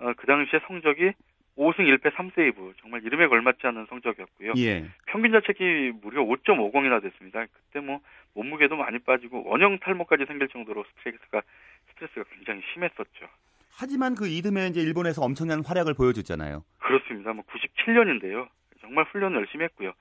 어, 0.00 0.12
그 0.16 0.26
당시에 0.26 0.60
성적이 0.66 1.12
5승 1.60 1.80
1패 1.80 2.14
3세이브 2.14 2.72
정말 2.80 3.04
이름에 3.04 3.26
걸맞지 3.26 3.66
않는 3.66 3.84
성적이었고요. 3.90 4.54
예. 4.56 4.86
평균 5.06 5.30
자책이 5.32 5.92
무려 6.00 6.22
5.50이나 6.22 7.02
됐습니다. 7.02 7.44
그때 7.44 7.80
뭐 7.84 8.00
몸무게도 8.34 8.76
많이 8.76 8.98
빠지고 8.98 9.44
원형 9.46 9.78
탈모까지 9.80 10.24
생길 10.26 10.48
정도로 10.48 10.84
스트레스가 10.96 11.42
스트레스가 11.90 12.24
굉장히 12.34 12.62
심했었죠. 12.72 13.28
하지만 13.72 14.14
그 14.14 14.26
이듬해 14.26 14.68
이제 14.68 14.80
일본에서 14.80 15.22
엄청난 15.22 15.62
활약을 15.64 15.94
보여줬잖아요. 15.94 16.64
그렇습니다. 16.78 17.34
뭐 17.34 17.44
97년인데요. 17.44 18.48
정말 18.80 19.04
훈련을 19.04 19.36
열심히 19.40 19.64
했고요. 19.64 19.92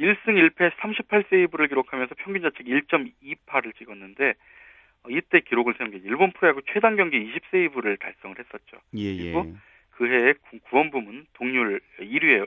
1승 0.00 0.26
1패 0.26 0.72
38세이브를 0.72 1.68
기록하면서 1.68 2.16
평균 2.18 2.42
자책 2.42 2.66
1.28을 2.66 3.76
찍었는데 3.78 4.34
어, 5.04 5.10
이때 5.10 5.40
기록을 5.40 5.74
세운 5.78 5.92
게 5.92 5.98
일본 5.98 6.32
프로야구 6.32 6.62
최단 6.72 6.96
경기 6.96 7.18
20세이브를 7.18 8.00
달성을 8.00 8.36
했었죠. 8.36 8.78
예, 8.96 9.04
예. 9.04 9.32
그리고 9.32 9.54
그 9.96 10.06
해에 10.06 10.34
구원 10.64 10.90
부문 10.90 11.26
동률 11.34 11.80
1위에 11.98 12.46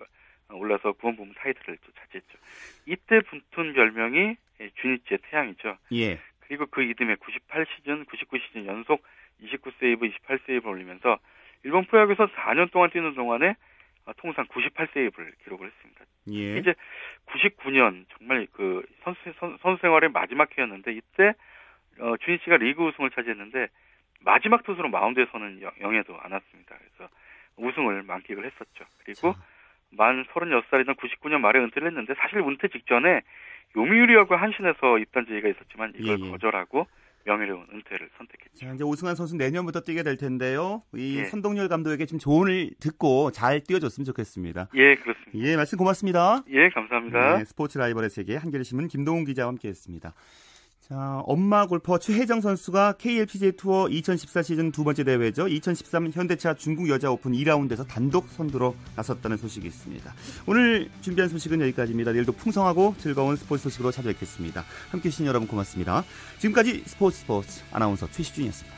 올라서 0.51 0.93
구원 0.93 1.15
부문 1.15 1.33
타이틀을 1.35 1.77
또 1.85 1.91
차지했죠. 1.93 2.37
이때 2.85 3.19
붙은 3.21 3.73
별명이 3.73 4.35
주니치의 4.75 5.19
태양이죠. 5.29 5.77
예. 5.93 6.19
그리고 6.41 6.65
그 6.67 6.81
이듬해 6.83 7.15
98시즌, 7.15 8.05
99시즌 8.05 8.65
연속 8.65 9.03
29세이브, 9.41 10.11
28세이브를 10.13 10.65
올리면서 10.67 11.19
일본 11.63 11.85
프로야구에서 11.85 12.27
4년 12.27 12.71
동안 12.71 12.89
뛰는 12.89 13.13
동안에 13.13 13.55
통상 14.17 14.45
98세이브를 14.45 15.33
기록을 15.43 15.67
했습니다. 15.67 16.05
예. 16.31 16.57
이제 16.57 16.73
99년 17.27 18.05
정말 18.17 18.47
그 18.53 18.85
선수, 19.03 19.19
선수 19.61 19.81
생활의 19.81 20.11
마지막 20.11 20.49
해였는데 20.57 20.93
이때 20.93 21.33
어, 21.99 22.15
주니치가 22.17 22.57
리그 22.57 22.87
우승을 22.87 23.11
차지했는데 23.11 23.67
마지막 24.21 24.63
투수로 24.63 24.89
마운드에 24.89 25.25
서는 25.31 25.61
영예도 25.81 26.17
않았습니다. 26.17 26.77
그래서 26.77 27.11
우승을 27.57 28.03
만끽을 28.03 28.45
했었죠. 28.45 28.85
그리고 29.03 29.33
자. 29.33 29.39
만 29.91 30.25
36살이던 30.25 30.97
99년 30.97 31.39
말에 31.39 31.59
은퇴를 31.59 31.89
했는데 31.89 32.13
사실 32.17 32.39
은퇴 32.39 32.67
직전에 32.67 33.21
요미우리하고 33.75 34.35
한신에서 34.35 34.99
입단 34.99 35.25
제의가 35.27 35.49
있었지만 35.49 35.93
이걸 35.97 36.19
예, 36.19 36.25
예. 36.25 36.31
거절하고 36.31 36.87
명예로운 37.25 37.67
은퇴를 37.73 38.09
선택했죠. 38.17 38.55
자, 38.55 38.73
이제 38.73 38.83
오승환 38.83 39.15
선수 39.15 39.35
내년부터 39.35 39.81
뛰게 39.81 40.03
될 40.03 40.15
텐데요. 40.15 40.83
이 40.95 41.19
예. 41.19 41.25
선동열 41.25 41.67
감독에게 41.67 42.05
좀 42.05 42.19
조언을 42.19 42.71
듣고 42.79 43.31
잘 43.31 43.61
뛰어줬으면 43.61 44.05
좋겠습니다. 44.05 44.69
예, 44.75 44.95
그렇습니다. 44.95 45.31
예, 45.35 45.55
말씀 45.57 45.77
고맙습니다. 45.77 46.43
예, 46.49 46.69
감사합니다. 46.69 47.37
네, 47.37 47.45
스포츠 47.45 47.77
라이벌의 47.77 48.09
세계 48.09 48.37
한겨레 48.37 48.63
신문 48.63 48.87
김동훈 48.87 49.25
기자와 49.25 49.49
함께했습니다. 49.49 50.13
자, 50.89 51.21
엄마 51.25 51.67
골퍼 51.67 51.99
최혜정 51.99 52.39
선수가 52.39 52.93
KLPGA 52.93 53.51
투어 53.57 53.89
2014 53.89 54.41
시즌 54.41 54.71
두 54.71 54.85
번째 54.85 55.03
대회죠. 55.03 55.49
2013 55.49 56.11
현대차 56.13 56.53
중국 56.53 56.87
여자 56.87 57.11
오픈 57.11 57.33
2라운드에서 57.33 57.85
단독 57.85 58.29
선두로 58.29 58.73
나섰다는 58.95 59.35
소식이 59.35 59.67
있습니다. 59.67 60.13
오늘 60.45 60.89
준비한 61.01 61.27
소식은 61.27 61.59
여기까지입니다. 61.59 62.13
내일도 62.13 62.31
풍성하고 62.31 62.95
즐거운 62.99 63.35
스포츠 63.35 63.63
소식으로 63.63 63.91
찾아뵙겠습니다. 63.91 64.63
함께 64.89 65.09
해주신 65.09 65.25
여러분 65.25 65.45
고맙습니다. 65.49 66.05
지금까지 66.39 66.83
스포츠 66.85 67.17
스포츠 67.17 67.63
아나운서 67.73 68.09
최시준이었습니다. 68.09 68.76